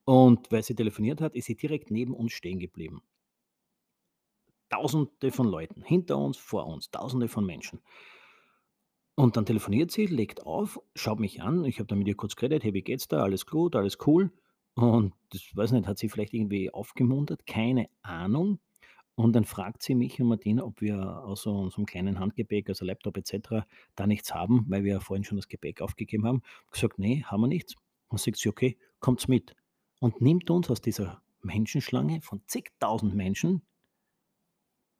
und 0.04 0.50
weil 0.50 0.62
sie 0.62 0.74
telefoniert 0.74 1.20
hat, 1.20 1.34
ist 1.34 1.46
sie 1.46 1.56
direkt 1.56 1.90
neben 1.90 2.14
uns 2.14 2.32
stehen 2.32 2.58
geblieben. 2.58 3.02
Tausende 4.70 5.30
von 5.30 5.46
Leuten, 5.46 5.82
hinter 5.82 6.18
uns, 6.18 6.36
vor 6.36 6.66
uns, 6.66 6.90
tausende 6.90 7.28
von 7.28 7.46
Menschen. 7.46 7.80
Und 9.18 9.36
dann 9.36 9.46
telefoniert 9.46 9.90
sie, 9.90 10.06
legt 10.06 10.46
auf, 10.46 10.80
schaut 10.94 11.18
mich 11.18 11.42
an. 11.42 11.64
Ich 11.64 11.78
habe 11.80 11.88
dann 11.88 11.98
mit 11.98 12.06
ihr 12.08 12.14
kurz 12.14 12.36
geredet: 12.36 12.62
„Hey, 12.62 12.72
wie 12.74 12.82
geht's 12.82 13.08
da? 13.08 13.22
Alles 13.22 13.46
gut, 13.46 13.74
alles 13.74 13.98
cool?“ 14.06 14.30
Und 14.74 15.12
das 15.30 15.42
weiß 15.56 15.72
nicht, 15.72 15.88
hat 15.88 15.98
sie 15.98 16.08
vielleicht 16.08 16.32
irgendwie 16.34 16.70
aufgemuntert, 16.72 17.44
keine 17.46 17.88
Ahnung. 18.02 18.60
Und 19.16 19.34
dann 19.34 19.44
fragt 19.44 19.82
sie 19.82 19.96
mich 19.96 20.20
und 20.20 20.28
Martina, 20.28 20.62
ob 20.64 20.80
wir 20.80 21.24
außer 21.24 21.50
unserem 21.52 21.86
kleinen 21.86 22.20
Handgepäck, 22.20 22.68
also 22.68 22.84
Laptop 22.84 23.16
et 23.16 23.26
cetera, 23.26 23.66
da 23.96 24.06
nichts 24.06 24.32
haben, 24.34 24.64
weil 24.68 24.84
wir 24.84 24.92
ja 24.94 25.00
vorhin 25.00 25.24
schon 25.24 25.36
das 25.36 25.48
Gepäck 25.48 25.80
aufgegeben 25.82 26.24
haben. 26.26 26.42
Gesagt: 26.70 26.98
„Ne, 27.00 27.24
haben 27.26 27.40
wir 27.42 27.48
nichts.“ 27.48 27.74
Dann 28.10 28.18
sagt 28.18 28.36
sie: 28.38 28.48
„Okay, 28.48 28.78
kommt's 29.00 29.28
mit.“ 29.28 29.56
Und 30.00 30.20
nimmt 30.20 30.48
uns 30.50 30.70
aus 30.70 30.80
dieser 30.80 31.22
Menschenschlange 31.42 32.20
von 32.22 32.42
zigtausend 32.46 33.14
Menschen 33.14 33.62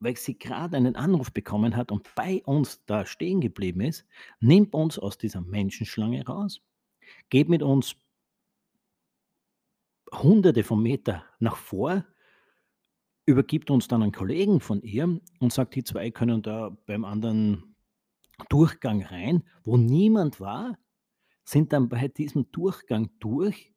weil 0.00 0.17
sie 0.17 0.38
gerade 0.38 0.76
einen 0.76 0.97
Anruf 0.97 1.33
bekommen 1.33 1.76
hat 1.76 1.90
und 1.90 2.14
bei 2.14 2.43
uns 2.45 2.85
da 2.87 3.07
stehen 3.07 3.40
geblieben 3.40 3.81
ist, 3.81 4.07
nimmt 4.40 4.75
uns 4.75 4.99
aus 4.99 5.19
dieser 5.19 5.40
Menschenschlange 5.40 6.26
raus, 6.26 6.61
geht 7.31 7.49
mit 7.49 7.62
uns 7.62 7.97
Hunderte 10.12 10.64
von 10.64 10.83
Meter 10.83 11.25
nach 11.38 11.57
vor, 11.57 12.05
übergibt 13.26 13.71
uns 13.71 13.88
dann 13.88 14.02
einen 14.02 14.12
Kollegen 14.12 14.61
von 14.61 14.81
ihr 14.83 15.21
und 15.38 15.52
sagt, 15.52 15.75
die 15.75 15.85
zwei 15.85 16.11
können 16.11 16.43
da 16.43 16.71
beim 16.87 17.05
anderen 17.05 17.76
Durchgang 18.49 19.02
rein, 19.02 19.43
wo 19.64 19.76
niemand 19.76 20.40
war, 20.40 20.78
sind 21.45 21.73
dann 21.73 21.88
bei 21.88 22.09
diesem 22.09 22.50
Durchgang 22.52 23.11
durch, 23.19 23.75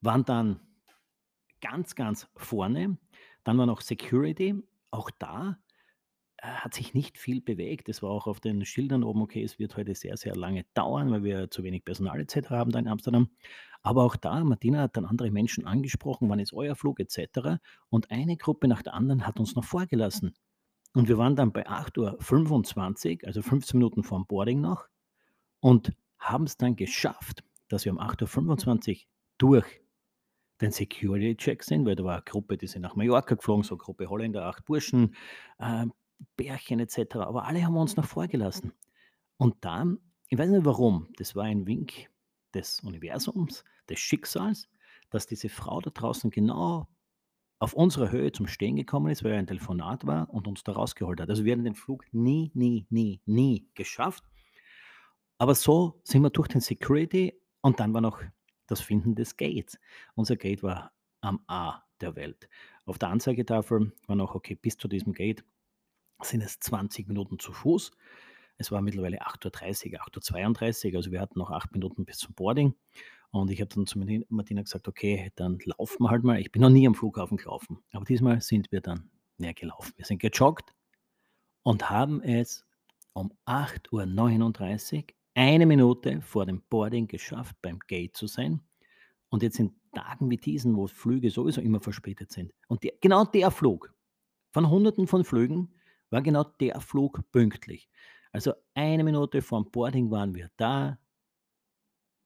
waren 0.00 0.24
dann 0.24 0.60
ganz, 1.60 1.94
ganz 1.94 2.28
vorne. 2.36 2.98
Dann 3.44 3.58
war 3.58 3.66
noch 3.66 3.80
Security 3.80 4.62
auch 4.92 5.10
da, 5.18 5.58
äh, 6.38 6.48
hat 6.48 6.74
sich 6.74 6.94
nicht 6.94 7.18
viel 7.18 7.40
bewegt. 7.42 7.88
Es 7.90 8.02
war 8.02 8.10
auch 8.10 8.26
auf 8.28 8.40
den 8.40 8.64
Schildern 8.66 9.04
oben: 9.04 9.22
„Okay, 9.22 9.42
es 9.44 9.58
wird 9.58 9.76
heute 9.76 9.94
sehr, 9.96 10.16
sehr 10.18 10.36
lange 10.36 10.64
dauern, 10.74 11.10
weil 11.12 11.24
wir 11.24 11.50
zu 11.50 11.64
wenig 11.64 11.84
Personal 11.84 12.20
et 12.20 12.30
cetera 12.32 12.58
haben 12.58 12.72
da 12.72 12.78
in 12.80 12.88
Amsterdam.“ 12.88 13.30
Aber 13.82 14.04
auch 14.04 14.16
da, 14.16 14.44
Martina 14.44 14.82
hat 14.82 14.96
dann 14.98 15.06
andere 15.06 15.30
Menschen 15.32 15.66
angesprochen: 15.66 16.28
„Wann 16.30 16.40
ist 16.40 16.52
euer 16.54 16.76
Flug?“ 16.76 17.00
et 17.00 17.10
cetera. 17.12 17.60
Und 17.90 18.10
eine 18.12 18.36
Gruppe 18.38 18.68
nach 18.68 18.82
der 18.82 18.94
anderen 18.94 19.26
hat 19.26 19.40
uns 19.40 19.54
noch 19.56 19.64
vorgelassen. 19.64 20.34
Und 20.94 21.08
wir 21.08 21.18
waren 21.18 21.36
dann 21.36 21.52
bei 21.52 21.66
8:25 21.68 23.26
also 23.26 23.42
15 23.42 23.78
Minuten 23.80 24.04
vorm 24.04 24.26
Boarding 24.26 24.60
noch 24.62 24.88
und 25.60 25.94
haben 26.18 26.44
es 26.46 26.58
dann 26.58 26.76
geschafft, 26.76 27.44
dass 27.68 27.84
wir 27.86 27.92
um 27.92 28.00
8:25 28.00 29.08
durch 29.38 29.81
den 30.62 30.72
Security-Check 30.72 31.62
sind, 31.62 31.84
weil 31.84 31.96
da 31.96 32.04
war 32.04 32.14
eine 32.14 32.22
Gruppe, 32.22 32.56
die 32.56 32.66
sind 32.66 32.82
nach 32.82 32.96
Mallorca 32.96 33.34
geflogen, 33.34 33.64
so 33.64 33.74
eine 33.74 33.82
Gruppe 33.82 34.08
Holländer, 34.08 34.46
acht 34.46 34.64
Burschen, 34.64 35.14
äh, 35.58 35.86
Bärchen 36.36 36.80
et 36.80 36.90
cetera, 36.90 37.24
aber 37.24 37.44
alle 37.44 37.64
haben 37.64 37.76
uns 37.76 37.96
noch 37.96 38.06
vorgelassen. 38.06 38.72
Und 39.36 39.56
dann, 39.64 39.98
ich 40.28 40.38
weiß 40.38 40.48
nicht 40.48 40.64
warum, 40.64 41.08
das 41.16 41.34
war 41.34 41.44
ein 41.44 41.66
Wink 41.66 42.10
des 42.54 42.80
Universums, 42.80 43.64
des 43.88 43.98
Schicksals, 43.98 44.68
dass 45.10 45.26
diese 45.26 45.48
Frau 45.48 45.80
da 45.80 45.90
draußen 45.90 46.30
genau 46.30 46.88
auf 47.58 47.74
unserer 47.74 48.10
Höhe 48.10 48.32
zum 48.32 48.46
Stehen 48.46 48.76
gekommen 48.76 49.10
ist, 49.10 49.24
weil 49.24 49.34
ein 49.34 49.46
Telefonat 49.46 50.06
war 50.06 50.30
und 50.30 50.48
uns 50.48 50.64
da 50.64 50.72
rausgeholt 50.72 51.20
hat. 51.20 51.28
Also 51.28 51.44
wir 51.44 51.52
hätten 51.52 51.64
den 51.64 51.74
Flug 51.74 52.04
nie, 52.12 52.50
nie, 52.54 52.86
nie, 52.90 53.20
nie 53.26 53.68
geschafft. 53.74 54.24
Aber 55.38 55.54
so 55.54 56.00
sind 56.04 56.22
wir 56.22 56.30
durch 56.30 56.48
den 56.48 56.60
Security 56.60 57.40
und 57.60 57.80
dann 57.80 57.92
war 57.94 58.00
noch 58.00 58.20
das 58.72 58.80
Finden 58.80 59.14
des 59.14 59.36
Gates. 59.36 59.78
Unser 60.14 60.36
Gate 60.36 60.62
war 60.62 60.92
am 61.20 61.40
A 61.46 61.82
der 62.00 62.16
Welt. 62.16 62.48
Auf 62.84 62.98
der 62.98 63.10
Anzeigetafel 63.10 63.92
war 64.06 64.16
noch, 64.16 64.34
okay, 64.34 64.54
bis 64.54 64.76
zu 64.76 64.88
diesem 64.88 65.12
Gate 65.12 65.44
sind 66.22 66.40
es 66.42 66.58
20 66.60 67.08
Minuten 67.08 67.38
zu 67.38 67.52
Fuß. 67.52 67.92
Es 68.58 68.70
war 68.70 68.82
mittlerweile 68.82 69.22
8.30 69.22 69.92
Uhr, 69.92 70.00
8.32 70.00 70.90
Uhr, 70.90 70.96
also 70.96 71.10
wir 71.10 71.20
hatten 71.20 71.38
noch 71.38 71.50
acht 71.50 71.72
Minuten 71.72 72.04
bis 72.04 72.18
zum 72.18 72.34
Boarding. 72.34 72.74
Und 73.30 73.50
ich 73.50 73.60
habe 73.60 73.74
dann 73.74 73.86
zu 73.86 73.98
Martina 74.28 74.62
gesagt, 74.62 74.88
okay, 74.88 75.32
dann 75.36 75.58
laufen 75.64 76.02
wir 76.02 76.10
halt 76.10 76.22
mal. 76.22 76.38
Ich 76.38 76.52
bin 76.52 76.60
noch 76.60 76.68
nie 76.68 76.86
am 76.86 76.94
Flughafen 76.94 77.38
gelaufen, 77.38 77.78
aber 77.92 78.04
diesmal 78.04 78.40
sind 78.40 78.70
wir 78.72 78.80
dann 78.80 79.10
näher 79.38 79.54
gelaufen. 79.54 79.92
Wir 79.96 80.04
sind 80.04 80.20
gejoggt 80.20 80.74
und 81.62 81.88
haben 81.88 82.20
es 82.20 82.66
um 83.14 83.32
8.39 83.46 85.02
Uhr 85.02 85.04
eine 85.34 85.66
Minute 85.66 86.20
vor 86.20 86.46
dem 86.46 86.62
Boarding 86.68 87.08
geschafft, 87.08 87.56
beim 87.62 87.78
Gate 87.80 88.16
zu 88.16 88.26
sein. 88.26 88.60
Und 89.28 89.42
jetzt 89.42 89.58
in 89.58 89.74
Tagen 89.94 90.30
wie 90.30 90.36
diesen, 90.36 90.76
wo 90.76 90.86
Flüge 90.86 91.30
sowieso 91.30 91.60
immer 91.60 91.80
verspätet 91.80 92.32
sind. 92.32 92.52
Und 92.68 92.82
der, 92.82 92.92
genau 93.00 93.24
der 93.24 93.50
Flug, 93.50 93.94
von 94.52 94.68
Hunderten 94.68 95.06
von 95.06 95.24
Flügen, 95.24 95.74
war 96.10 96.22
genau 96.22 96.44
der 96.44 96.80
Flug 96.80 97.20
pünktlich. 97.30 97.88
Also 98.32 98.52
eine 98.74 99.04
Minute 99.04 99.42
vor 99.42 99.62
dem 99.62 99.70
Boarding 99.70 100.10
waren 100.10 100.34
wir 100.34 100.50
da, 100.56 100.98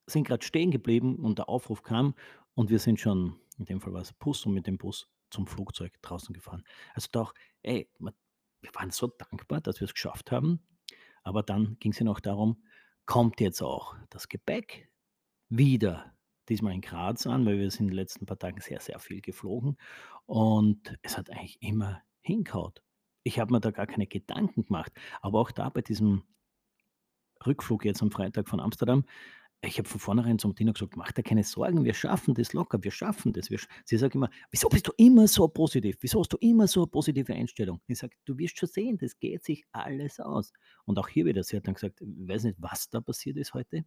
sind 0.07 0.27
gerade 0.27 0.45
stehen 0.45 0.71
geblieben 0.71 1.17
und 1.17 1.39
der 1.39 1.49
Aufruf 1.49 1.83
kam 1.83 2.15
und 2.55 2.71
wir 2.71 2.79
sind 2.79 3.01
schon, 3.01 3.37
in 3.59 3.65
dem 3.65 3.81
Fall 3.81 3.93
war 3.93 4.03
es 4.03 4.13
Bus 4.13 4.47
und 4.47 4.55
mit 4.55 4.67
dem 4.67 4.79
Bus 4.79 5.09
zum 5.31 5.47
Flugzeug 5.47 5.93
draußen 6.03 6.33
gefahren. 6.33 6.65
Also 6.95 7.09
doch, 7.11 7.35
ey, 7.63 7.91
wir 7.99 8.75
waren 8.75 8.91
so 8.91 9.09
dankbar, 9.09 9.61
dass 9.61 9.81
wir 9.81 9.87
es 9.87 9.95
geschafft 9.95 10.31
haben. 10.31 10.61
Aber 11.25 11.43
dann 11.43 11.77
ging 11.81 11.91
es 11.91 11.99
ja 11.99 12.05
noch 12.05 12.21
darum, 12.21 12.63
kommt 13.07 13.41
jetzt 13.41 13.63
auch 13.63 13.97
das 14.11 14.29
Gepäck 14.29 14.91
wieder, 15.49 16.13
diesmal 16.49 16.75
in 16.75 16.81
Graz 16.81 17.27
an, 17.27 17.47
weil 17.47 17.59
wir 17.59 17.71
sind 17.71 17.87
in 17.87 17.87
den 17.89 17.97
letzten 17.97 18.27
paar 18.27 18.39
Tagen 18.39 18.61
sehr, 18.61 18.81
sehr 18.81 18.99
viel 18.99 19.21
geflogen 19.21 19.77
und 20.27 20.99
es 21.03 21.17
hat 21.17 21.31
eigentlich 21.31 21.63
immer 21.63 22.03
hingehaut. 22.21 22.83
Ich 23.23 23.39
habe 23.39 23.53
mir 23.53 23.61
da 23.61 23.71
gar 23.71 23.87
keine 23.87 24.07
Gedanken 24.07 24.65
gemacht, 24.67 24.93
aber 25.21 25.41
auch 25.41 25.51
da 25.51 25.69
bei 25.69 25.83
diesem 25.83 26.25
Rückflug 27.45 27.85
jetzt 27.85 28.03
am 28.03 28.11
Freitag 28.11 28.49
von 28.49 28.61
Amsterdam 28.61 29.05
ich 29.63 29.79
habe 29.79 29.89
von 29.89 30.01
vornherein 30.01 30.39
zum 30.39 30.55
Tino 30.55 30.73
gesagt: 30.73 30.97
„Mach 30.97 31.13
dir 31.13 31.23
keine 31.23 31.43
Sorgen, 31.45 31.85
wir 31.85 31.95
schaffen 31.95 32.35
das 32.35 32.53
locker, 32.53 32.83
wir 32.85 32.91
schaffen 32.91 33.33
das. 33.33 33.51
Wir 33.51 33.59
sch“ 33.59 33.67
sie 33.85 33.97
sagt 33.97 34.15
immer: 34.15 34.31
„Wieso 34.51 34.69
bist 34.69 34.87
du 34.89 34.93
immer 34.97 35.27
so 35.29 35.49
positiv? 35.49 35.97
Wieso 36.01 36.21
hast 36.21 36.33
du 36.33 36.37
immer 36.41 36.69
so 36.69 36.83
eine 36.83 36.87
positive 36.89 37.33
Einstellung?“ 37.35 37.81
Ich 37.87 37.99
sage: 37.99 38.17
„Du 38.25 38.39
wirst 38.39 38.59
schon 38.59 38.69
sehen, 38.69 38.99
das 38.99 39.19
geht 39.19 39.45
sich 39.45 39.65
alles 39.73 40.21
aus.“ 40.21 40.53
Und 40.85 40.99
auch 40.99 41.09
hier 41.09 41.25
wieder, 41.27 41.43
sie 41.43 41.57
hat 41.57 41.67
dann 41.67 41.75
gesagt: 41.75 42.01
„Ich 42.01 42.29
weiß 42.29 42.45
nicht, 42.45 42.57
was 42.61 42.89
da 42.91 43.01
passiert 43.01 43.37
ist 43.39 43.55
heute, 43.55 43.85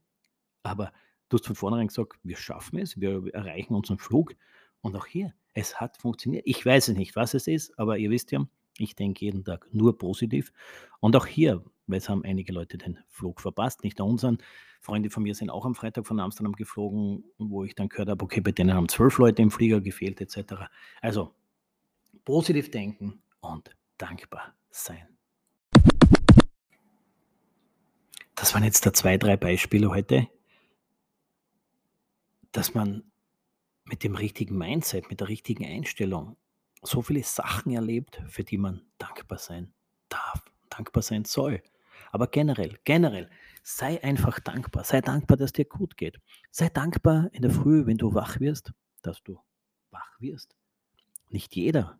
aber 0.63 0.91
du 1.29 1.37
hast 1.37 1.47
von 1.47 1.55
vornherein 1.55 1.87
gesagt, 1.87 2.19
wir 2.23 2.37
schaffen 2.37 2.79
es, 2.79 2.99
wir 2.99 3.33
erreichen 3.33 3.75
unseren 3.75 3.99
Flug.“ 3.99 4.35
Und 4.81 4.95
auch 4.95 5.05
hier, 5.07 5.33
es 5.53 5.79
hat 5.81 5.97
funktioniert. 5.97 6.43
Ich 6.47 6.65
weiß 6.65 6.89
es 6.89 6.97
nicht, 6.97 7.15
was 7.15 7.33
es 7.33 7.47
ist, 7.47 7.77
aber 7.79 7.97
ihr 7.97 8.09
wisst 8.11 8.31
ja, 8.31 8.45
ich 8.79 8.95
denke 8.95 9.25
jeden 9.25 9.43
Tag 9.43 9.67
nur 9.71 9.97
positiv. 9.97 10.53
Und 10.99 11.15
auch 11.15 11.25
hier, 11.25 11.63
weil 11.87 11.97
es 11.97 12.09
haben 12.09 12.23
einige 12.23 12.53
Leute 12.53 12.77
den 12.77 12.99
Flug 13.07 13.41
verpasst, 13.41 13.83
nicht 13.83 13.99
nur 13.99 14.07
unseren. 14.07 14.37
Freunde 14.81 15.09
von 15.09 15.23
mir 15.23 15.35
sind 15.35 15.49
auch 15.49 15.65
am 15.65 15.75
Freitag 15.75 16.07
von 16.07 16.19
Amsterdam 16.21 16.53
geflogen, 16.53 17.25
wo 17.37 17.65
ich 17.65 17.75
dann 17.75 17.89
gehört 17.89 18.07
habe, 18.09 18.23
okay, 18.23 18.39
bei 18.39 18.53
denen 18.53 18.73
haben 18.73 18.87
zwölf 18.87 19.17
Leute 19.17 19.41
im 19.41 19.51
Flieger 19.51 19.81
gefehlt, 19.81 20.21
etc. 20.21 20.53
Also 21.01 21.35
positiv 22.23 22.71
denken 22.71 23.21
und 23.41 23.75
dankbar 23.97 24.55
sein. 24.69 25.05
Das 28.35 28.53
waren 28.53 28.63
jetzt 28.63 28.85
da 28.85 28.93
zwei, 28.93 29.17
drei 29.17 29.35
Beispiele 29.35 29.89
heute, 29.89 30.29
dass 32.53 32.73
man 32.73 33.03
mit 33.83 34.03
dem 34.03 34.15
richtigen 34.15 34.57
Mindset, 34.57 35.09
mit 35.09 35.19
der 35.19 35.27
richtigen 35.27 35.65
Einstellung 35.65 36.37
so 36.81 37.01
viele 37.01 37.23
Sachen 37.23 37.71
erlebt, 37.71 38.21
für 38.27 38.43
die 38.43 38.57
man 38.57 38.81
dankbar 38.97 39.37
sein 39.37 39.73
darf, 40.09 40.43
dankbar 40.69 41.03
sein 41.03 41.25
soll. 41.25 41.61
Aber 42.11 42.27
generell, 42.27 42.79
generell, 42.85 43.29
sei 43.63 44.01
einfach 44.03 44.39
dankbar. 44.39 44.83
Sei 44.83 45.01
dankbar, 45.01 45.37
dass 45.37 45.53
dir 45.53 45.65
gut 45.65 45.97
geht. 45.97 46.19
Sei 46.51 46.69
dankbar 46.69 47.29
in 47.33 47.41
der 47.41 47.51
Früh, 47.51 47.85
wenn 47.85 47.97
du 47.97 48.13
wach 48.13 48.39
wirst, 48.39 48.73
dass 49.01 49.21
du 49.23 49.39
wach 49.91 50.19
wirst. 50.19 50.55
Nicht 51.29 51.55
jeder 51.55 51.99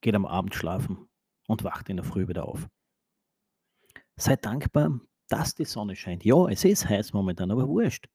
geht 0.00 0.14
am 0.14 0.26
Abend 0.26 0.54
schlafen 0.54 1.08
und 1.46 1.64
wacht 1.64 1.88
in 1.88 1.96
der 1.96 2.04
Früh 2.04 2.28
wieder 2.28 2.46
auf. 2.46 2.68
Sei 4.16 4.36
dankbar, 4.36 5.00
dass 5.28 5.54
die 5.54 5.64
Sonne 5.64 5.96
scheint. 5.96 6.24
Ja, 6.24 6.48
es 6.48 6.64
ist 6.64 6.88
heiß 6.88 7.12
momentan, 7.12 7.50
aber 7.50 7.68
wurscht. 7.68 8.08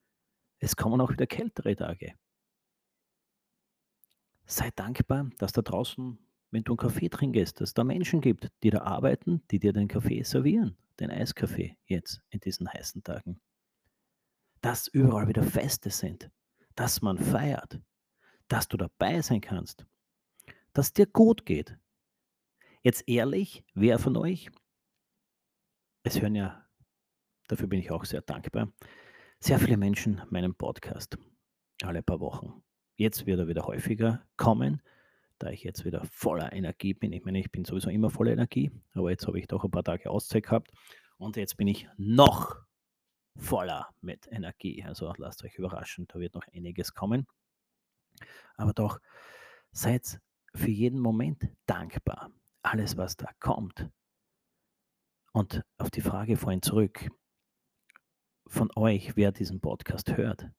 Es 0.60 0.76
kommen 0.76 1.00
auch 1.00 1.10
wieder 1.10 1.26
kältere 1.26 1.74
Tage. 1.74 2.14
Sei 4.50 4.70
dankbar, 4.74 5.30
dass 5.36 5.52
da 5.52 5.60
draußen, 5.60 6.18
wenn 6.50 6.64
du 6.64 6.72
einen 6.72 6.78
Kaffee 6.78 7.10
trinkst, 7.10 7.60
dass 7.60 7.68
es 7.68 7.74
da 7.74 7.84
Menschen 7.84 8.22
gibt, 8.22 8.50
die 8.62 8.70
da 8.70 8.80
arbeiten, 8.80 9.42
die 9.50 9.58
dir 9.58 9.74
den 9.74 9.88
Kaffee 9.88 10.22
servieren, 10.22 10.74
den 10.98 11.10
Eiskaffee 11.10 11.76
jetzt 11.84 12.22
in 12.30 12.40
diesen 12.40 12.66
heißen 12.66 13.04
Tagen. 13.04 13.42
Dass 14.62 14.88
überall 14.88 15.28
wieder 15.28 15.42
Feste 15.42 15.90
sind, 15.90 16.30
dass 16.74 17.02
man 17.02 17.18
feiert, 17.18 17.78
dass 18.48 18.68
du 18.68 18.78
dabei 18.78 19.20
sein 19.20 19.42
kannst, 19.42 19.84
dass 20.72 20.94
dir 20.94 21.06
gut 21.06 21.44
geht. 21.44 21.76
Jetzt 22.82 23.06
ehrlich, 23.06 23.64
wer 23.74 23.98
von 23.98 24.16
euch, 24.16 24.50
es 26.04 26.22
hören 26.22 26.34
ja, 26.34 26.66
dafür 27.48 27.66
bin 27.66 27.80
ich 27.80 27.90
auch 27.90 28.06
sehr 28.06 28.22
dankbar, 28.22 28.72
sehr 29.40 29.58
viele 29.58 29.76
Menschen 29.76 30.22
meinen 30.30 30.54
Podcast 30.54 31.18
alle 31.82 32.02
paar 32.02 32.20
Wochen. 32.20 32.62
Jetzt 32.98 33.26
wird 33.26 33.38
er 33.38 33.46
wieder 33.46 33.64
häufiger 33.64 34.26
kommen, 34.36 34.82
da 35.38 35.50
ich 35.50 35.62
jetzt 35.62 35.84
wieder 35.84 36.04
voller 36.10 36.52
Energie 36.52 36.94
bin. 36.94 37.12
Ich 37.12 37.24
meine, 37.24 37.38
ich 37.38 37.52
bin 37.52 37.64
sowieso 37.64 37.90
immer 37.90 38.10
voller 38.10 38.32
Energie, 38.32 38.72
aber 38.92 39.10
jetzt 39.10 39.24
habe 39.28 39.38
ich 39.38 39.46
doch 39.46 39.62
ein 39.62 39.70
paar 39.70 39.84
Tage 39.84 40.10
Auszeit 40.10 40.42
gehabt 40.42 40.72
und 41.16 41.36
jetzt 41.36 41.56
bin 41.56 41.68
ich 41.68 41.88
noch 41.96 42.56
voller 43.36 43.88
mit 44.00 44.26
Energie. 44.32 44.82
Also 44.82 45.14
lasst 45.16 45.44
euch 45.44 45.54
überraschen, 45.54 46.08
da 46.08 46.18
wird 46.18 46.34
noch 46.34 46.42
einiges 46.52 46.92
kommen. 46.92 47.28
Aber 48.56 48.72
doch 48.72 48.98
seid 49.70 50.20
für 50.52 50.70
jeden 50.70 50.98
Moment 50.98 51.48
dankbar. 51.66 52.32
Alles, 52.62 52.96
was 52.96 53.16
da 53.16 53.28
kommt. 53.38 53.88
Und 55.32 55.62
auf 55.76 55.92
die 55.92 56.00
Frage 56.00 56.36
vorhin 56.36 56.62
zurück, 56.62 57.08
von 58.48 58.72
euch, 58.74 59.14
wer 59.14 59.30
diesen 59.30 59.60
Podcast 59.60 60.16
hört, 60.16 60.50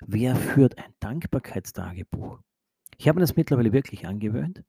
Wer 0.00 0.36
führt 0.36 0.76
ein 0.76 0.92
Dankbarkeitstagebuch? 1.00 2.40
Ich 2.98 3.08
habe 3.08 3.16
mir 3.16 3.22
das 3.22 3.36
mittlerweile 3.36 3.72
wirklich 3.72 4.06
angewöhnt 4.06 4.62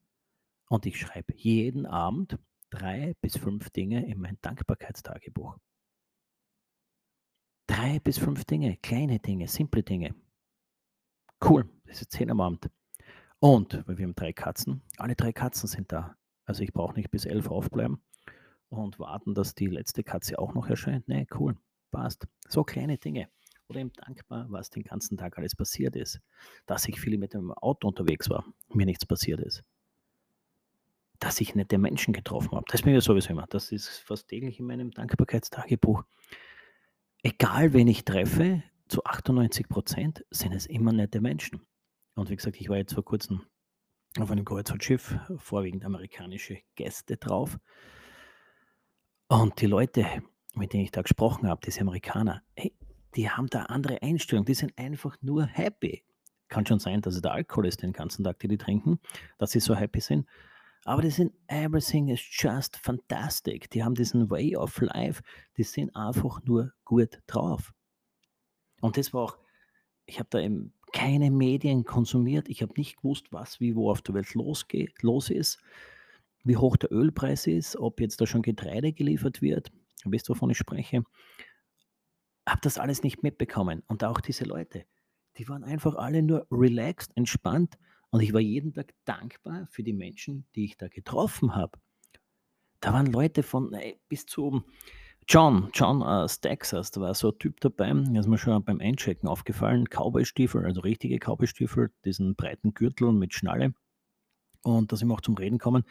und 0.69 0.86
ich 0.86 1.00
schreibe 1.00 1.34
jeden 1.36 1.86
Abend 1.86 2.39
drei 2.69 3.13
bis 3.22 3.38
fünf 3.38 3.69
Dinge 3.72 4.05
in 4.05 4.19
mein 4.19 4.38
Dankbarkeitstagebuch. 4.41 5.57
Drei 7.67 8.00
bis 8.00 8.17
fünf 8.17 8.46
Dinge, 8.46 8.77
kleine 8.77 9.19
Dinge, 9.19 9.50
simple 9.50 9.84
Dinge. 9.84 10.15
Cool, 11.43 11.69
das 11.86 12.01
ist 12.01 12.12
zehn 12.12 12.31
am 12.31 12.39
Abend. 12.39 12.69
Und, 13.39 13.86
wir 13.86 14.05
haben 14.05 14.15
drei 14.15 14.31
Katzen, 14.31 14.81
alle 14.98 15.15
drei 15.15 15.34
Katzen 15.34 15.67
sind 15.67 15.91
da. 15.91 16.15
Also 16.46 16.63
ich 16.63 16.72
brauche 16.72 16.96
nicht 16.96 17.12
bis 17.12 17.25
elf 17.25 17.50
aufbleiben 17.50 18.01
und 18.69 18.98
warten, 18.98 19.34
dass 19.36 19.55
die 19.55 19.67
letzte 19.67 20.03
Katze 20.03 20.39
auch 20.39 20.53
noch 20.53 20.67
erscheint. 20.67 21.10
Nee, 21.10 21.27
cool, 21.38 21.57
passt. 21.91 22.27
So 22.47 22.63
kleine 22.63 22.97
Dinge 22.97 23.30
oder 23.69 23.80
eben 23.80 23.91
dankbar, 23.93 24.45
was 24.49 24.69
den 24.69 24.84
ganzen 24.84 25.17
Tag 25.17 25.38
alles 25.38 25.56
passiert 25.56 25.95
ist. 25.95 26.19
Dass 26.65 26.88
ich 26.88 26.99
viel 26.99 27.17
mit 27.17 27.34
dem 27.34 27.51
Auto 27.51 27.88
unterwegs 27.88 28.30
war, 28.30 28.45
mir 28.69 28.86
nichts 28.86 29.06
passiert 29.06 29.39
ist. 29.39 29.63
Dass 31.19 31.41
ich 31.41 31.56
nette 31.56 31.77
Menschen 31.77 32.13
getroffen 32.13 32.51
habe. 32.51 32.65
Das 32.69 32.82
bin 32.82 32.95
ich 32.95 33.03
sowieso 33.03 33.30
immer. 33.30 33.47
Das 33.49 33.71
ist 33.71 33.89
fast 33.89 34.27
täglich 34.27 34.60
in 34.60 34.67
meinem 34.67 34.91
Dankbarkeitstagebuch. 34.91 36.03
Egal 37.23 37.73
wen 37.73 37.88
ich 37.88 38.06
treffe, 38.06 38.63
zu 38.88 39.03
98 39.03 39.67
Prozent 39.67 40.25
sind 40.30 40.53
es 40.53 40.65
immer 40.65 40.93
nette 40.93 41.19
Menschen. 41.19 41.65
Und 42.15 42.30
wie 42.30 42.36
gesagt, 42.36 42.58
ich 42.60 42.69
war 42.69 42.77
jetzt 42.77 42.93
vor 42.93 43.03
kurzem 43.03 43.41
auf 44.19 44.32
einem 44.32 44.45
Kreuzfahrtschiff, 44.45 45.17
vorwiegend 45.38 45.84
amerikanische 45.86 46.60
Gäste 46.75 47.17
drauf. 47.17 47.60
Und 49.27 49.60
die 49.60 49.65
Leute, 49.65 50.06
mit 50.56 50.73
denen 50.73 50.84
ich 50.84 50.91
da 50.91 51.01
gesprochen 51.01 51.47
habe, 51.47 51.62
diese 51.65 51.82
Amerikaner, 51.82 52.43
hey, 52.56 52.73
die 53.17 53.30
haben 53.30 53.47
da 53.47 53.63
andere 53.63 54.01
Einstellung. 54.03 54.45
Die 54.45 54.53
sind 54.53 54.77
einfach 54.77 55.17
nur 55.21 55.45
happy. 55.45 56.03
Kann 56.49 56.65
schon 56.65 56.80
sein, 56.80 57.01
dass 57.01 57.15
es 57.15 57.21
der 57.21 57.34
Alkohol 57.34 57.65
ist 57.65 57.82
den 57.82 57.91
ganzen 57.91 58.23
Tag, 58.23 58.39
die 58.39 58.47
die 58.47 58.58
trinken, 58.58 58.99
dass 59.39 59.51
sie 59.51 59.60
so 59.60 59.75
happy 59.75 59.99
sind. 59.99 60.27
Aber 60.86 61.01
die 61.01 61.10
sind, 61.10 61.34
everything 61.47 62.08
is 62.08 62.21
just 62.21 62.77
fantastic. 62.77 63.69
Die 63.71 63.84
haben 63.84 63.95
diesen 63.95 64.30
Way 64.30 64.56
of 64.56 64.80
Life. 64.80 65.21
Die 65.58 65.63
sind 65.63 65.93
einfach 65.95 66.41
nur 66.43 66.71
gut 66.86 67.19
drauf. 67.25 67.73
Und 68.80 68.95
das 68.95 69.13
war 69.13 69.23
auch, 69.23 69.38
ich 70.06 70.19
habe 70.19 70.30
da 70.30 70.39
eben 70.39 70.71
keine 70.93 71.32
Medien 71.32 71.84
konsumiert. 71.84 72.47
Ich 72.47 72.62
habe 72.62 72.73
nicht 72.77 72.97
gewusst, 72.97 73.25
was 73.32 73.60
wie 73.60 73.75
wo 73.75 73.89
auf 73.89 74.01
der 74.03 74.13
Welt 74.13 74.34
losgeht, 74.36 75.01
los 75.01 75.30
ist, 75.30 75.60
wie 76.43 76.56
hoch 76.56 76.77
der 76.77 76.91
Ölpreis 76.91 77.47
ist, 77.47 77.75
ob 77.75 77.99
jetzt 77.99 78.21
da 78.21 78.27
schon 78.27 78.43
Getreide 78.43 78.93
geliefert 78.93 79.41
wird. 79.41 79.71
Wisst 80.06 80.30
ihr, 80.30 80.36
wovon 80.36 80.51
ich 80.51 80.58
spreche? 80.58 81.03
Habe 82.47 82.62
das 82.62 82.77
alles 82.77 83.03
nicht 83.03 83.23
mitbekommen. 83.23 83.83
Und 83.88 84.03
auch 84.03 84.21
diese 84.21 84.45
Leute, 84.45 84.86
die 85.38 85.47
waren 85.49 85.63
einfach 85.63 85.95
alle 85.95 86.21
nur 86.23 86.47
relaxed, 86.51 87.12
entspannt. 87.15 87.77
Und 88.10 88.21
ich 88.21 88.33
war 88.33 88.39
jeden 88.39 88.73
Tag 88.73 88.93
dankbar 89.05 89.67
für 89.69 89.83
die 89.83 89.93
Menschen, 89.93 90.47
die 90.55 90.65
ich 90.65 90.77
da 90.77 90.88
getroffen 90.88 91.55
habe. 91.55 91.77
Da 92.79 92.93
waren 92.93 93.07
Leute 93.07 93.43
von 93.43 93.73
ey, 93.73 93.99
bis 94.07 94.25
zu 94.25 94.63
John, 95.29 95.69
John 95.73 96.03
aus 96.03 96.39
Texas, 96.39 96.91
da 96.91 97.01
war 97.01 97.13
so 97.13 97.31
ein 97.31 97.39
Typ 97.39 97.60
dabei, 97.60 97.91
der 97.91 98.21
ist 98.21 98.27
mir 98.27 98.38
schon 98.38 98.63
beim 98.63 98.79
Einchecken 98.79 99.27
aufgefallen, 99.27 99.86
Cowboy-Stiefel, 99.89 100.63
also 100.63 100.79
richtige 100.79 101.19
Cowboy-Stiefel, 101.19 101.91
diesen 102.05 102.36
breiten 102.36 102.73
Gürtel 102.73 103.12
mit 103.12 103.33
Schnalle. 103.33 103.73
Und 104.63 104.89
da 104.91 104.95
sind 104.95 105.10
wir 105.10 105.15
auch 105.15 105.21
zum 105.21 105.36
Reden 105.36 105.60
kommen. 105.60 105.83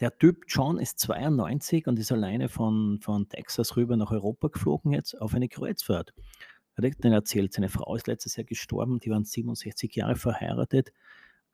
Der 0.00 0.16
Typ 0.18 0.44
John 0.48 0.78
ist 0.78 0.98
92 0.98 1.86
und 1.86 1.98
ist 1.98 2.12
alleine 2.12 2.50
von, 2.50 2.98
von 3.00 3.30
Texas 3.30 3.76
rüber 3.76 3.96
nach 3.96 4.10
Europa 4.10 4.48
geflogen 4.48 4.92
jetzt 4.92 5.18
auf 5.18 5.34
eine 5.34 5.48
Kreuzfahrt. 5.48 6.12
Er 6.74 6.90
hat 6.90 6.96
dann 7.00 7.12
erzählt, 7.12 7.54
seine 7.54 7.70
Frau 7.70 7.94
ist 7.94 8.06
letztes 8.06 8.36
Jahr 8.36 8.44
gestorben, 8.44 9.00
die 9.00 9.10
waren 9.10 9.24
67 9.24 9.94
Jahre 9.94 10.16
verheiratet, 10.16 10.92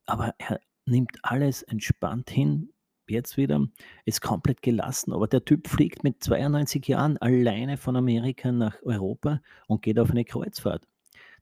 aber 0.07 0.35
er 0.39 0.61
nimmt 0.87 1.19
alles 1.23 1.63
entspannt 1.63 2.31
hin, 2.31 2.73
jetzt 3.07 3.37
wieder, 3.37 3.65
ist 4.05 4.21
komplett 4.21 4.61
gelassen, 4.61 5.13
aber 5.13 5.29
der 5.29 5.45
Typ 5.45 5.69
fliegt 5.69 6.03
mit 6.03 6.25
92 6.25 6.89
Jahren 6.89 7.19
alleine 7.19 7.77
von 7.77 7.95
Amerika 7.95 8.51
nach 8.51 8.83
Europa 8.83 9.41
und 9.69 9.83
geht 9.83 10.01
auf 10.01 10.11
eine 10.11 10.25
Kreuzfahrt. 10.25 10.89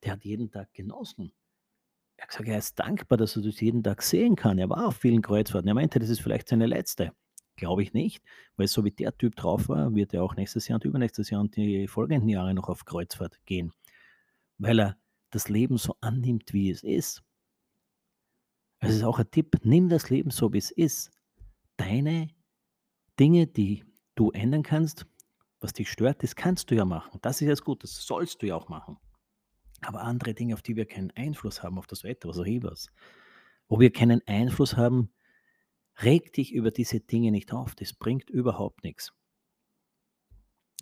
Der 0.05 0.13
hat 0.13 0.25
jeden 0.25 0.51
Tag 0.51 0.75
genossen. 0.75 1.33
Er 2.21 2.25
hat 2.25 2.29
gesagt, 2.29 2.49
er 2.51 2.59
ist 2.59 2.79
dankbar, 2.79 3.17
dass 3.17 3.35
er 3.35 3.43
das 3.43 3.63
jeden 3.63 3.83
Tag 3.83 4.03
sehen 4.03 4.37
kann. 4.37 4.59
Er 4.59 4.69
war 4.69 4.89
auf 4.89 4.97
vielen 4.99 5.23
Kreuzfahrten. 5.23 5.69
Er 5.69 5.75
meinte, 5.75 5.99
das 5.99 6.11
ist 6.11 6.21
vielleicht 6.21 6.49
seine 6.49 6.67
letzte. 6.67 7.15
Glaube 7.57 7.83
ich 7.83 7.95
nicht, 7.95 8.23
weil 8.57 8.69
so 8.69 8.85
wie 8.85 8.91
der 8.91 9.17
Typ 9.17 9.37
drauf 9.37 9.71
war, 9.71 9.95
wird 9.95 10.13
er 10.13 10.23
auch 10.23 10.37
nächstes 10.37 10.69
Jahr 10.69 10.77
und 10.77 10.85
übernächstes 10.85 11.31
Jahr 11.31 11.41
und 11.41 11.57
die 11.57 11.89
folgenden 11.89 12.29
Jahre 12.29 12.53
noch 12.53 12.69
auf 12.69 12.85
Kreuzfahrt 12.85 13.39
gehen, 13.47 13.73
weil 14.59 14.81
er 14.81 14.99
das 15.31 15.49
Leben 15.49 15.79
so 15.79 15.97
annimmt, 16.03 16.53
wie 16.53 16.71
es 16.71 16.83
ist. 16.83 17.23
Es 18.81 18.95
ist 18.95 19.03
auch 19.03 19.19
ein 19.19 19.31
Tipp, 19.31 19.57
nimm 19.63 19.89
das 19.89 20.11
Leben 20.11 20.31
so, 20.31 20.53
wie 20.53 20.59
es 20.59 20.71
ist. 20.71 21.11
Deine 21.79 22.29
Dinge, 23.19 23.47
die 23.47 23.83
du 24.15 24.31
ändern 24.31 24.63
kannst, 24.63 25.07
was 25.61 25.73
dich 25.73 25.91
stört, 25.91 26.23
das 26.23 26.37
kannst 26.37 26.71
du 26.71 26.75
ja 26.75 26.85
machen. 26.85 27.19
Das 27.23 27.41
ist 27.41 27.49
jetzt 27.49 27.65
gut, 27.65 27.83
das 27.83 28.05
sollst 28.05 28.43
du 28.43 28.47
ja 28.47 28.57
auch 28.57 28.69
machen. 28.69 28.99
Aber 29.83 30.03
andere 30.03 30.35
Dinge, 30.35 30.55
auf 30.55 30.63
die 30.63 30.77
wir 30.77 30.87
keinen 30.87 31.11
Einfluss 31.13 31.63
haben, 31.63 31.79
auf 31.79 31.87
das 31.87 32.05
Wetter, 32.05 32.29
was 32.29 32.39
auch 32.39 32.45
immer, 32.45 32.75
wo 33.69 33.81
wir 33.81 33.93
keinen 33.93 34.21
Einfluss 34.27 34.77
haben, 34.77 35.13
reg 36.03 36.33
dich 36.33 36.53
über 36.53 36.71
diese 36.71 37.01
Dinge 37.01 37.31
nicht 37.31 37.53
auf. 37.53 37.75
Das 37.75 37.93
bringt 37.93 38.29
überhaupt 38.31 38.85
nichts. 38.85 39.13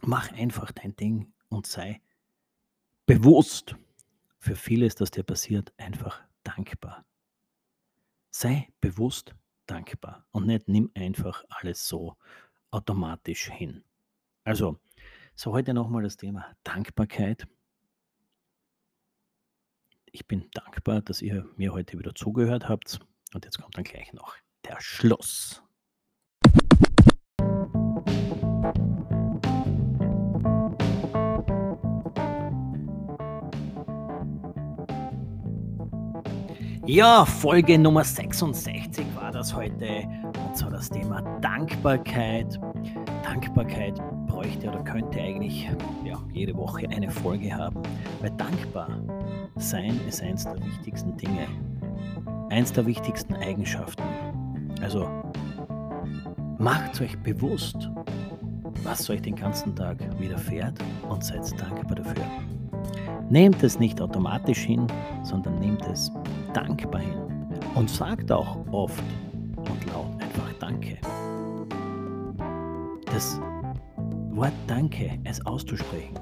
Mach 0.02 0.32
einfach 0.32 0.72
dein 0.72 0.96
Ding 0.96 1.32
und 1.48 1.66
sei 1.66 2.00
bewusst 3.06 3.76
für 4.38 4.54
vieles, 4.54 4.94
das 4.94 5.10
dir 5.10 5.24
passiert, 5.24 5.72
einfach 5.76 6.22
dankbar. 6.44 7.04
Sei 8.30 8.68
bewusst 8.80 9.34
dankbar 9.66 10.24
und 10.30 10.46
nicht 10.46 10.68
nimm 10.68 10.90
einfach 10.94 11.44
alles 11.48 11.86
so 11.86 12.16
automatisch 12.70 13.50
hin. 13.50 13.82
Also, 14.44 14.78
so 15.34 15.52
heute 15.52 15.74
nochmal 15.74 16.02
das 16.02 16.16
Thema 16.16 16.56
Dankbarkeit. 16.64 17.46
Ich 20.18 20.26
bin 20.26 20.50
dankbar, 20.52 21.00
dass 21.00 21.22
ihr 21.22 21.46
mir 21.56 21.72
heute 21.72 21.96
wieder 21.96 22.12
zugehört 22.12 22.68
habt. 22.68 22.98
Und 23.34 23.44
jetzt 23.44 23.62
kommt 23.62 23.76
dann 23.76 23.84
gleich 23.84 24.12
noch 24.12 24.34
der 24.66 24.80
Schluss. 24.80 25.62
Ja, 36.84 37.24
Folge 37.24 37.78
Nummer 37.78 38.02
66 38.02 39.06
war 39.14 39.30
das 39.30 39.54
heute. 39.54 40.02
Und 40.48 40.56
zwar 40.56 40.70
das 40.70 40.90
Thema 40.90 41.22
Dankbarkeit. 41.40 42.58
Dankbarkeit 43.22 43.94
bräuchte 44.26 44.68
oder 44.68 44.82
könnte 44.82 45.20
eigentlich 45.20 45.70
ja, 46.04 46.20
jede 46.32 46.56
Woche 46.56 46.88
eine 46.88 47.08
Folge 47.08 47.54
haben. 47.54 47.80
Weil 48.20 48.30
dankbar 48.32 49.00
sein 49.58 50.00
ist 50.08 50.22
eins 50.22 50.44
der 50.44 50.56
wichtigsten 50.64 51.16
Dinge. 51.16 51.46
Eins 52.50 52.72
der 52.72 52.86
wichtigsten 52.86 53.34
Eigenschaften. 53.34 54.02
Also 54.80 55.08
macht 56.58 57.00
euch 57.00 57.18
bewusst, 57.18 57.90
was 58.82 59.08
euch 59.10 59.22
den 59.22 59.36
ganzen 59.36 59.74
Tag 59.74 59.98
widerfährt 60.18 60.78
und 61.08 61.24
seid 61.24 61.42
dankbar 61.60 61.96
dafür. 61.96 62.24
Nehmt 63.30 63.62
es 63.62 63.78
nicht 63.78 64.00
automatisch 64.00 64.60
hin, 64.60 64.86
sondern 65.22 65.58
nehmt 65.58 65.84
es 65.86 66.10
dankbar 66.54 67.02
hin 67.02 67.18
und 67.74 67.90
sagt 67.90 68.32
auch 68.32 68.56
oft 68.72 69.02
und 69.56 69.92
laut 69.92 70.22
einfach 70.22 70.52
Danke. 70.60 70.98
Das 73.06 73.40
Wort 74.30 74.52
Danke, 74.66 75.18
es 75.24 75.44
auszusprechen, 75.46 76.14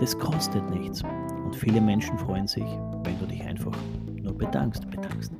das 0.00 0.18
kostet 0.18 0.68
nichts. 0.70 1.02
Und 1.44 1.54
viele 1.54 1.80
Menschen 1.80 2.18
freuen 2.18 2.46
sich, 2.46 2.64
wenn 3.04 3.18
du 3.18 3.26
dich 3.26 3.42
einfach 3.42 3.76
nur 4.22 4.36
bedankst, 4.36 4.90
bedankst, 4.90 5.32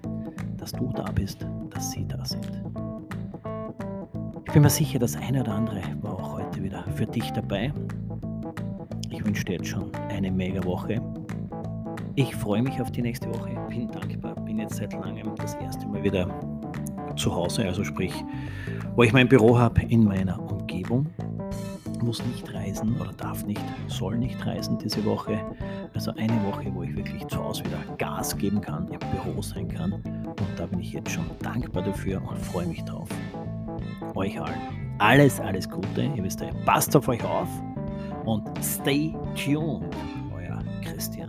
dass 0.56 0.72
du 0.72 0.92
da 0.94 1.04
bist, 1.12 1.46
dass 1.70 1.90
sie 1.90 2.06
da 2.06 2.24
sind. 2.24 2.62
Ich 4.46 4.52
bin 4.52 4.62
mir 4.62 4.70
sicher, 4.70 4.98
das 4.98 5.16
eine 5.16 5.40
oder 5.40 5.54
andere 5.54 5.82
war 6.02 6.14
auch 6.14 6.38
heute 6.38 6.62
wieder 6.62 6.84
für 6.94 7.06
dich 7.06 7.30
dabei. 7.32 7.72
Ich 9.10 9.24
wünsche 9.24 9.44
dir 9.44 9.54
jetzt 9.54 9.68
schon 9.68 9.90
eine 10.10 10.30
mega 10.30 10.62
Woche. 10.64 11.00
Ich 12.14 12.36
freue 12.36 12.62
mich 12.62 12.80
auf 12.80 12.92
die 12.92 13.02
nächste 13.02 13.28
Woche, 13.30 13.50
bin 13.68 13.88
dankbar, 13.88 14.36
bin 14.44 14.58
jetzt 14.58 14.76
seit 14.76 14.92
langem 14.92 15.34
das 15.36 15.54
erste 15.54 15.86
Mal 15.88 16.04
wieder 16.04 16.28
zu 17.16 17.34
Hause, 17.34 17.64
also 17.66 17.82
sprich, 17.82 18.12
wo 18.94 19.02
ich 19.02 19.12
mein 19.12 19.28
Büro 19.28 19.58
habe 19.58 19.82
in 19.82 20.04
meiner 20.04 20.40
Umgebung. 20.40 21.06
Muss 22.02 22.24
nicht 22.26 22.52
reisen 22.52 23.00
oder 23.00 23.12
darf 23.12 23.44
nicht, 23.46 23.64
soll 23.88 24.18
nicht 24.18 24.44
reisen 24.46 24.78
diese 24.78 25.04
Woche. 25.04 25.40
Also 25.94 26.12
eine 26.16 26.44
Woche, 26.44 26.74
wo 26.74 26.82
ich 26.82 26.96
wirklich 26.96 27.26
zu 27.28 27.42
Hause 27.42 27.64
wieder 27.64 27.78
Gas 27.98 28.36
geben 28.36 28.60
kann, 28.60 28.88
im 28.88 28.98
Büro 28.98 29.40
sein 29.40 29.68
kann. 29.68 29.92
Und 29.92 30.36
da 30.56 30.66
bin 30.66 30.80
ich 30.80 30.92
jetzt 30.92 31.10
schon 31.10 31.24
dankbar 31.40 31.82
dafür 31.82 32.20
und 32.28 32.38
freue 32.40 32.66
mich 32.66 32.84
drauf. 32.84 33.08
Euch 34.14 34.40
allen 34.40 34.84
alles, 34.98 35.40
alles 35.40 35.68
Gute. 35.68 36.02
Ihr 36.16 36.24
wisst 36.24 36.40
ja, 36.40 36.50
passt 36.64 36.94
auf 36.96 37.08
euch 37.08 37.22
auf 37.24 37.48
und 38.24 38.46
stay 38.62 39.14
tuned. 39.34 39.84
Euer 40.34 40.62
Christian. 40.82 41.28